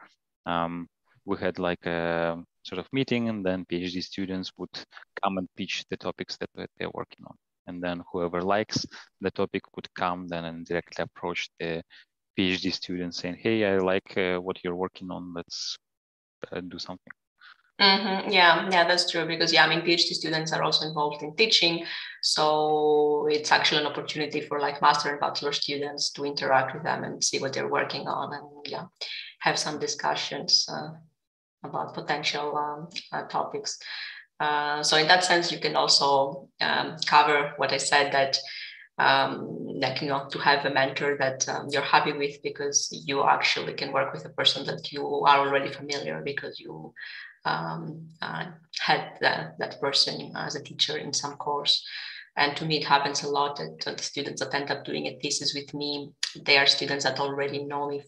[0.46, 0.86] um,
[1.24, 4.70] we had like a sort of meeting and then phd students would
[5.22, 8.84] come and pitch the topics that they're working on and then whoever likes
[9.20, 11.82] the topic would come then and directly approach the
[12.38, 15.76] phd student saying hey i like uh, what you're working on let's
[16.52, 17.12] uh, do something
[17.80, 18.30] Mm-hmm.
[18.30, 19.26] Yeah, yeah, that's true.
[19.26, 21.86] Because yeah, I mean, PhD students are also involved in teaching,
[22.22, 27.04] so it's actually an opportunity for like master and bachelor students to interact with them
[27.04, 28.84] and see what they're working on, and yeah,
[29.38, 30.90] have some discussions uh,
[31.64, 33.78] about potential um, uh, topics.
[34.38, 38.36] Uh, so in that sense, you can also um, cover what I said that
[39.00, 43.24] um, like you know to have a mentor that um, you're happy with because you
[43.24, 46.92] actually can work with a person that you are already familiar because you
[47.44, 48.46] um, uh,
[48.78, 51.86] had that, that person as a teacher in some course.
[52.36, 55.18] And to me, it happens a lot that, the students that end up doing a
[55.20, 56.10] thesis with me,
[56.44, 58.02] they are students that already know me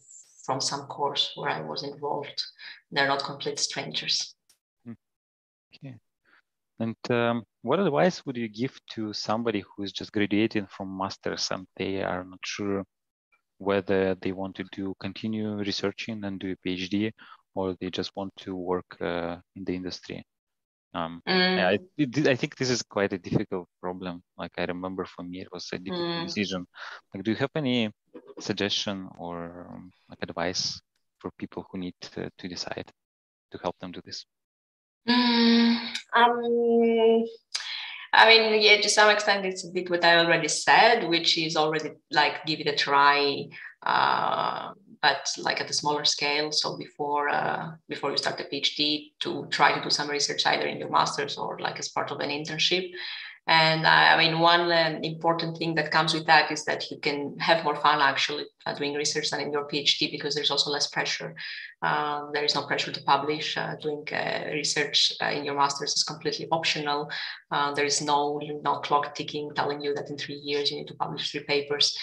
[0.45, 2.43] from some course where I was involved.
[2.90, 4.34] They're not complete strangers.
[4.84, 4.93] Hmm.
[5.74, 5.97] Okay.
[6.78, 11.48] And um, what advice would you give to somebody who is just graduating from masters
[11.50, 12.84] and they are not sure
[13.58, 17.12] whether they want to do continue researching and do a PhD
[17.54, 20.24] or they just want to work uh, in the industry?
[20.94, 21.64] Um, mm.
[21.64, 24.22] I, it, I think this is quite a difficult problem.
[24.36, 26.26] Like I remember for me, it was a difficult mm.
[26.26, 26.66] decision.
[27.14, 27.90] Like, do you have any
[28.40, 30.80] suggestion or um, like advice
[31.20, 32.90] for people who need to, to decide
[33.52, 34.26] to help them do this?
[35.09, 35.76] Mm,
[36.14, 37.24] um,
[38.12, 41.57] I mean, yeah, to some extent, it's a bit what I already said, which is
[41.57, 43.48] already like give it a try.
[43.82, 44.72] Uh,
[45.03, 46.53] but like at a smaller scale.
[46.53, 50.66] So before uh, before you start a PhD, to try to do some research either
[50.66, 52.90] in your master's or like as part of an internship.
[53.48, 57.36] And I mean, one uh, important thing that comes with that is that you can
[57.40, 60.86] have more fun actually uh, doing research than in your PhD because there's also less
[60.86, 61.34] pressure.
[61.82, 63.56] Um, there is no pressure to publish.
[63.56, 67.10] Uh, doing uh, research uh, in your master's is completely optional.
[67.50, 70.88] Uh, there is no no clock ticking telling you that in three years you need
[70.88, 71.96] to publish three papers.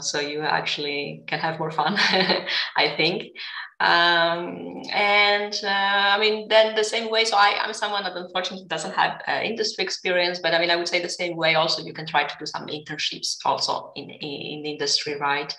[0.00, 1.94] so you actually can have more fun,
[2.76, 3.32] I think.
[3.80, 7.24] Um, and uh, I mean, then the same way.
[7.24, 10.76] So I, am someone that unfortunately doesn't have uh, industry experience, but I mean, I
[10.76, 11.56] would say the same way.
[11.56, 15.54] Also, you can try to do some internships also in in, in industry, right?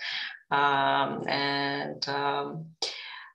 [0.50, 2.66] Um, and um,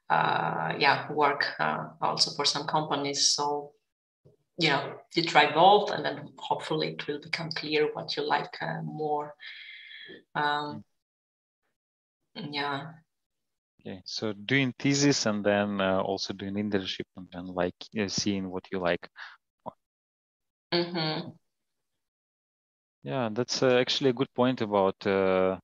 [0.09, 3.29] uh, yeah, work uh, also for some companies.
[3.29, 3.71] So
[4.57, 8.55] you know, you try both, and then hopefully it will become clear what you like
[8.61, 9.33] uh, more.
[10.35, 10.83] Um,
[12.35, 12.91] yeah
[13.81, 18.47] Okay, so doing thesis and then uh, also doing internship and then like uh, seeing
[18.47, 19.09] what you like.
[20.71, 21.29] Mm-hmm.
[23.03, 25.57] Yeah, that's uh, actually a good point about uh,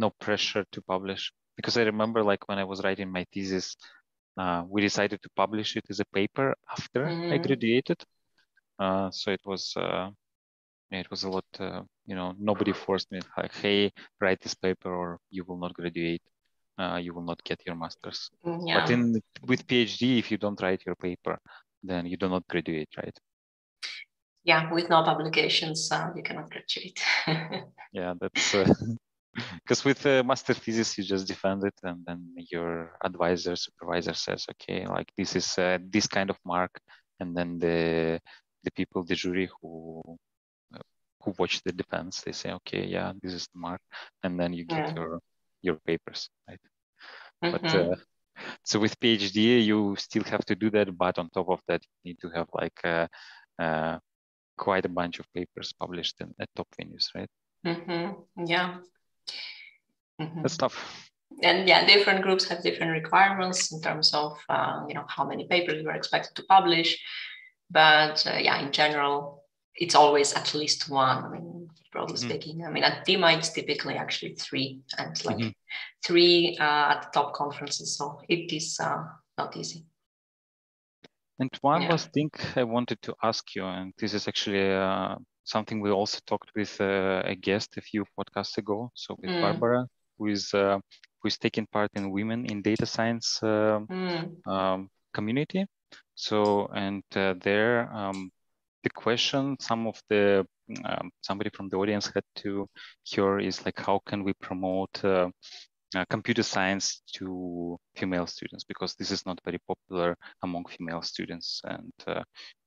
[0.00, 1.32] no pressure to publish.
[1.56, 3.76] Because I remember like when I was writing my thesis,
[4.36, 7.32] uh, we decided to publish it as a paper after mm-hmm.
[7.32, 8.02] I graduated.
[8.78, 9.76] Uh, so it was
[10.92, 11.44] it was a lot,
[12.06, 16.22] you know, nobody forced me like, hey, write this paper or you will not graduate
[16.80, 18.30] uh, you will not get your master's.
[18.44, 18.80] Mm, yeah.
[18.80, 21.38] But in with PhD, if you don't write your paper,
[21.82, 23.16] then you do not graduate, right?
[24.44, 26.98] Yeah, with no publications, uh, you cannot graduate.
[27.92, 28.54] yeah, that's
[29.62, 34.14] because uh, with a master thesis, you just defend it, and then your advisor, supervisor
[34.14, 36.80] says, okay, like this is uh, this kind of mark,
[37.20, 38.20] and then the
[38.64, 40.02] the people, the jury who
[41.22, 43.80] who watch the defense, they say, okay, yeah, this is the mark,
[44.22, 44.94] and then you get yeah.
[44.94, 45.20] your
[45.62, 46.60] your papers, right?
[47.44, 47.52] Mm-hmm.
[47.52, 47.96] But uh,
[48.64, 52.10] so with PhD, you still have to do that, but on top of that, you
[52.10, 53.06] need to have like uh,
[53.58, 53.98] uh,
[54.56, 57.30] quite a bunch of papers published in, at top venues, right?
[57.66, 58.46] Mm-hmm.
[58.46, 58.78] Yeah.
[60.20, 60.42] Mm-hmm.
[60.42, 61.10] That's tough.
[61.42, 65.46] And yeah, different groups have different requirements in terms of uh, you know how many
[65.46, 66.98] papers you are expected to publish.
[67.70, 71.24] But uh, yeah, in general, it's always at least one.
[71.24, 72.28] I mean, broadly mm-hmm.
[72.28, 72.64] speaking.
[72.66, 75.50] I mean, at DIMA, it's typically actually three and like mm-hmm.
[76.04, 77.96] three uh, at the top conferences.
[77.96, 79.04] So it is uh,
[79.38, 79.84] not easy.
[81.38, 81.90] And one yeah.
[81.90, 85.16] last thing I wanted to ask you, and this is actually uh,
[85.50, 88.90] something we also talked with uh, a guest a few podcasts ago.
[88.94, 89.40] So with mm.
[89.40, 89.86] Barbara,
[90.18, 90.78] who is uh,
[91.20, 94.46] who is taking part in Women in Data Science uh, mm.
[94.46, 95.66] um, community.
[96.14, 98.30] So and there, um,
[98.82, 100.46] the question some of the
[100.84, 102.68] um, somebody from the audience had to
[103.02, 105.28] hear is like how can we promote uh,
[105.96, 111.60] uh, computer science to female students because this is not very popular among female students
[111.64, 112.22] and uh,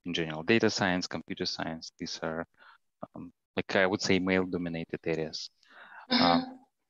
[0.06, 2.46] in general data science computer science these are
[3.16, 5.50] um, like i would say male dominated areas
[6.12, 6.40] mm-hmm.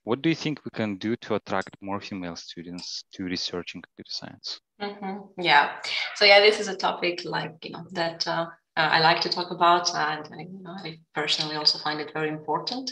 [0.04, 3.82] what do you think we can do to attract more female students to research in
[3.82, 5.42] computer science mm-hmm.
[5.42, 5.72] yeah
[6.16, 8.46] so yeah this is a topic like you know that uh,
[8.76, 12.12] uh, I like to talk about, and I, you know, I, personally also find it
[12.12, 12.92] very important.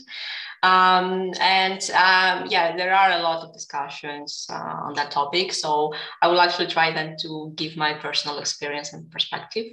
[0.62, 5.54] Um, and um, yeah, there are a lot of discussions uh, on that topic.
[5.54, 5.92] So
[6.22, 9.66] I will actually try then to give my personal experience and perspective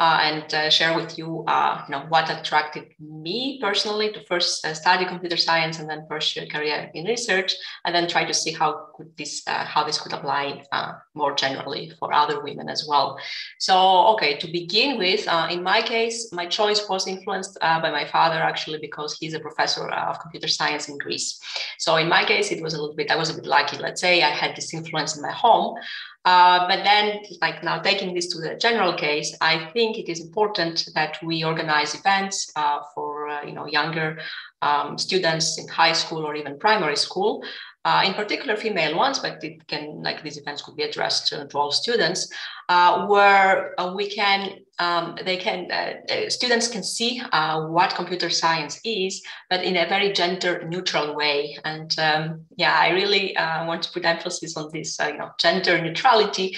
[0.00, 4.64] uh, and uh, share with you, uh, you know, what attracted me personally to first
[4.64, 8.32] uh, study computer science and then pursue a career in research, and then try to
[8.32, 12.70] see how could this uh, how this could apply uh, more generally for other women
[12.70, 13.18] as well.
[13.58, 18.36] So, okay, to begin with, in my case, my choice was influenced by my father
[18.36, 21.38] actually because he's a professor of computer science in Greece.
[21.78, 23.76] So, in my case, it was a little bit I was a bit lucky.
[23.76, 25.76] Let's say I had this influence in my home.
[26.24, 30.20] Uh, but then, like now taking this to the general case, I think it is
[30.20, 34.18] important that we organize events uh, for uh, you know younger
[34.60, 37.42] um, students in high school or even primary school,
[37.86, 41.48] uh, in particular female ones, but it can like these events could be addressed to,
[41.54, 42.30] all students,
[42.68, 48.80] uh, where we can um, they can uh, students can see uh, what computer science
[48.84, 51.56] is, but in a very gender neutral way.
[51.64, 55.80] And um, yeah, I really uh, want to put emphasis on this, you know, gender
[55.80, 56.56] neutrality,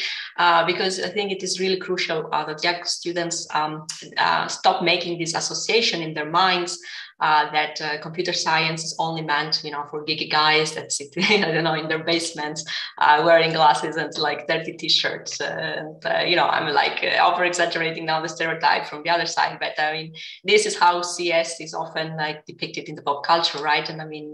[0.67, 3.87] because I think it is really crucial that young students um,
[4.49, 6.79] stop making this association in their minds
[7.23, 11.15] uh, that uh, computer science is only meant, you know, for geeky guys that sit,
[11.17, 12.65] I don't know, in their basements,
[12.99, 15.41] uh, wearing glasses and like dirty t-shirts.
[15.41, 19.29] and, uh, you know, I'm like uh, over exaggerating now the stereotype from the other
[19.37, 20.09] side, but I mean,
[20.51, 23.87] this is how CS is often like depicted in the pop culture, right?
[23.91, 24.27] And I mean,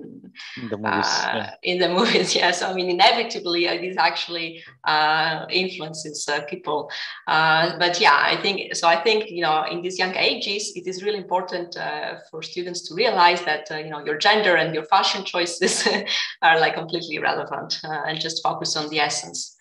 [0.63, 1.55] in the movies, uh, yeah.
[1.71, 2.63] in the movies, yes.
[2.63, 4.49] I mean, inevitably, uh, this actually
[4.85, 6.91] uh, influences people.
[7.27, 8.85] but yeah, I think so.
[8.97, 11.77] I think you know, in these young ages, it is really important
[12.31, 15.89] for students students to realize that uh, you know your gender and your fashion choices
[16.43, 19.57] are like completely irrelevant uh, and just focus on the essence.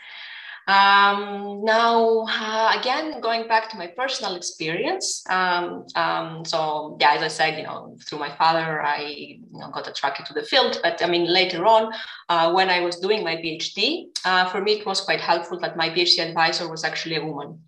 [0.67, 5.23] Um, now, uh, again, going back to my personal experience.
[5.29, 9.69] Um, um, so, yeah, as I said, you know, through my father, I you know,
[9.71, 10.79] got attracted to the field.
[10.83, 11.93] But I mean, later on,
[12.27, 15.77] uh, when I was doing my PhD, uh, for me, it was quite helpful that
[15.77, 17.61] my PhD advisor was actually a woman.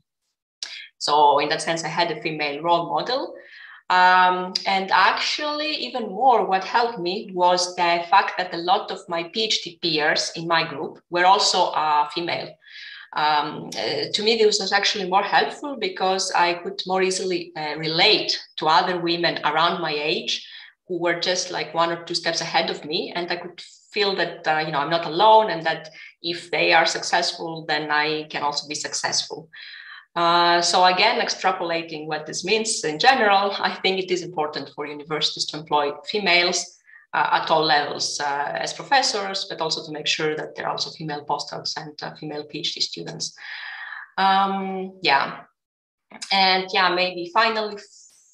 [0.97, 3.33] So, in that sense, I had a female role model.
[3.89, 8.99] Um, and actually, even more, what helped me was the fact that a lot of
[9.07, 12.53] my PhD peers in my group were also uh, female.
[13.15, 17.75] Um, uh, to me, this was actually more helpful because I could more easily uh,
[17.77, 20.47] relate to other women around my age
[20.87, 24.15] who were just like one or two steps ahead of me, and I could feel
[24.15, 25.89] that uh, you know I'm not alone, and that
[26.21, 29.49] if they are successful, then I can also be successful.
[30.15, 34.85] Uh, so again, extrapolating what this means in general, I think it is important for
[34.85, 36.78] universities to employ females
[37.13, 40.71] uh, at all levels uh, as professors, but also to make sure that there are
[40.71, 43.35] also female postdocs and uh, female PhD students.
[44.17, 45.41] Um, yeah,
[46.31, 47.77] and yeah, maybe finally,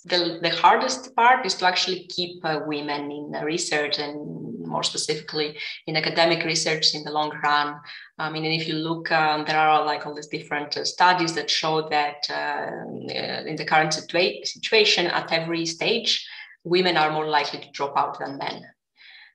[0.06, 5.58] the, the hardest part is to actually keep uh, women in research and more specifically
[5.88, 7.80] in academic research in the long run.
[8.18, 11.50] I mean, if you look, um, there are like all these different uh, studies that
[11.50, 16.28] show that uh, in the current situa- situation at every stage,
[16.66, 18.66] women are more likely to drop out than men.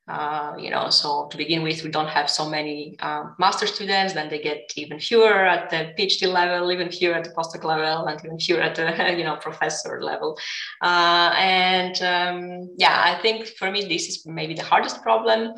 [0.09, 4.13] Uh, you know, so to begin with, we don't have so many uh, master students.
[4.13, 8.07] Then they get even fewer at the PhD level, even fewer at the postdoc level,
[8.07, 10.37] and even fewer at the you know professor level.
[10.83, 15.55] Uh, and um, yeah, I think for me this is maybe the hardest problem.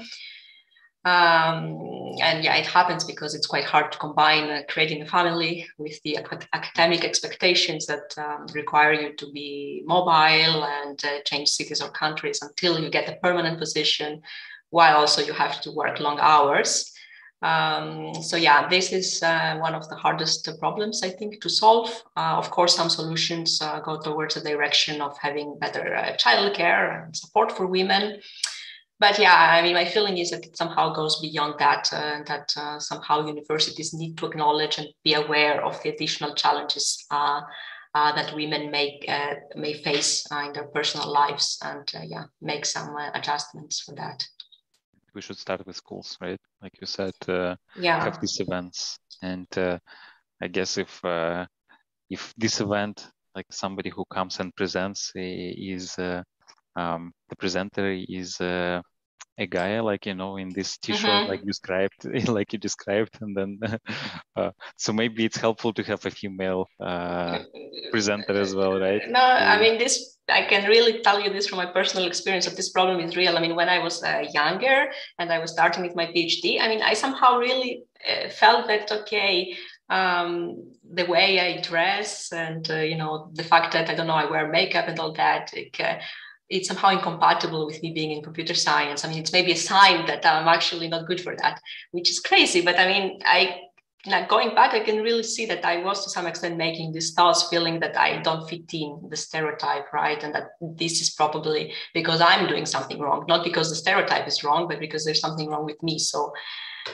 [1.05, 5.67] Um, and yeah, it happens because it's quite hard to combine uh, creating a family
[5.77, 11.49] with the ac- academic expectations that um, require you to be mobile and uh, change
[11.49, 14.23] cities or countries until you get a permanent position,
[14.71, 16.93] while also you have to work long hours.
[17.43, 21.91] Um, so yeah, this is uh, one of the hardest problems I think to solve.
[22.17, 27.07] Uh, of course, some solutions uh, go towards the direction of having better uh, childcare
[27.07, 28.21] and support for women
[29.03, 32.55] but yeah, I mean, my feeling is that it somehow goes beyond that, uh, that
[32.57, 37.41] uh, somehow universities need to acknowledge and be aware of the additional challenges uh,
[37.95, 42.65] uh that women make, uh, may face uh, in their personal lives and yeah, make
[42.65, 44.25] some adjustments for that.
[45.15, 46.41] We should start with schools, right?
[46.63, 48.05] Like you said, yeah.
[48.05, 48.99] have these events.
[49.21, 51.01] And I guess if
[52.09, 55.99] if this event, like somebody who comes and presents is
[56.77, 58.81] um, the presenter is uh,
[59.39, 61.31] a guy like you know in this t-shirt mm-hmm.
[61.31, 63.59] like you described like you described and then
[64.37, 67.39] uh, so maybe it's helpful to have a female uh,
[67.91, 71.59] presenter as well right no i mean this i can really tell you this from
[71.59, 74.89] my personal experience that this problem is real i mean when i was uh, younger
[75.19, 78.91] and i was starting with my phd i mean i somehow really uh, felt that
[78.93, 79.57] okay
[79.89, 84.15] um, the way i dress and uh, you know the fact that i don't know
[84.15, 85.99] i wear makeup and all that it, uh,
[86.53, 89.05] it's somehow incompatible with me being in computer science.
[89.05, 91.61] I mean, it's maybe a sign that I'm actually not good for that,
[91.93, 92.61] which is crazy.
[92.61, 93.61] But I mean, I
[94.07, 97.15] like going back, I can really see that I was to some extent making these
[97.15, 100.23] thoughts, feeling that I don't fit in the stereotype, right?
[100.23, 104.45] And that this is probably because I'm doing something wrong, not because the stereotype is
[104.45, 105.99] wrong, but because there's something wrong with me.
[105.99, 106.33] So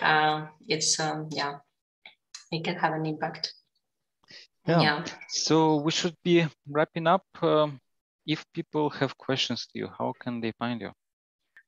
[0.02, 1.56] uh, it's um, yeah,
[2.52, 3.54] it can have an impact.
[4.66, 4.80] Yeah.
[4.82, 5.04] yeah.
[5.28, 7.24] So we should be wrapping up.
[7.42, 7.80] Um,
[8.28, 10.92] if people have questions to you, how can they find you?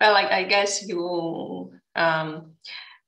[0.01, 1.73] Well, like I guess you.
[1.97, 2.53] Um,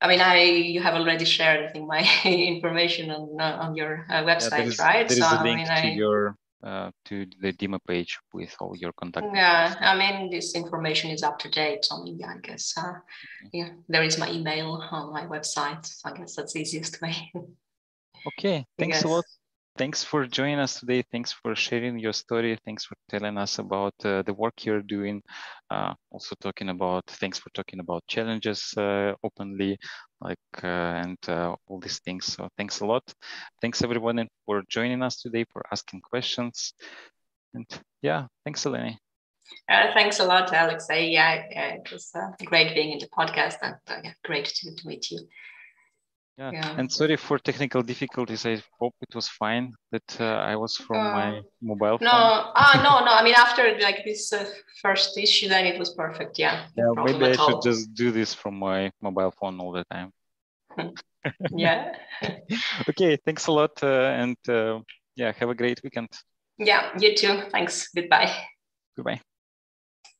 [0.00, 4.06] I mean, I you have already shared, I think, my information on uh, on your
[4.10, 5.08] uh, website, yeah, there is, right?
[5.08, 8.18] There is so, a link I mean, to I, your uh, to the DIMA page
[8.32, 9.26] with all your contact.
[9.34, 11.84] Yeah, I mean, this information is up to date.
[11.84, 12.94] So yeah, I guess uh,
[13.52, 15.84] yeah, there is my email on my website.
[15.86, 17.32] So I guess that's the easiest way.
[18.26, 19.24] Okay, thanks a lot
[19.76, 21.02] thanks for joining us today.
[21.10, 22.58] Thanks for sharing your story.
[22.64, 25.22] Thanks for telling us about uh, the work you're doing.
[25.70, 29.78] Uh, also talking about, thanks for talking about challenges uh, openly,
[30.20, 32.26] like, uh, and uh, all these things.
[32.26, 33.02] So thanks a lot.
[33.60, 36.74] Thanks everyone for joining us today, for asking questions.
[37.54, 37.66] And
[38.02, 38.96] yeah, thanks, Eleni.
[39.68, 41.10] Uh, thanks a lot, Alexey.
[41.12, 42.12] Yeah, it was
[42.44, 45.18] great being in the podcast and yeah, great to, to meet you.
[46.38, 46.50] Yeah.
[46.52, 46.74] yeah.
[46.78, 48.46] And sorry for technical difficulties.
[48.46, 52.10] I hope it was fine that uh, I was from uh, my mobile no, phone.
[52.10, 53.12] ah, no, no.
[53.12, 54.48] I mean, after like this uh,
[54.80, 56.38] first issue, then it was perfect.
[56.38, 56.64] Yeah.
[56.76, 56.92] Yeah.
[56.96, 60.12] Maybe I should just do this from my mobile phone all the time.
[61.50, 61.92] yeah.
[62.88, 63.18] okay.
[63.24, 63.82] Thanks a lot.
[63.82, 64.80] Uh, and uh,
[65.16, 66.08] yeah, have a great weekend.
[66.56, 66.90] Yeah.
[66.98, 67.42] You too.
[67.50, 67.90] Thanks.
[67.94, 68.32] Goodbye.
[68.96, 69.20] Goodbye.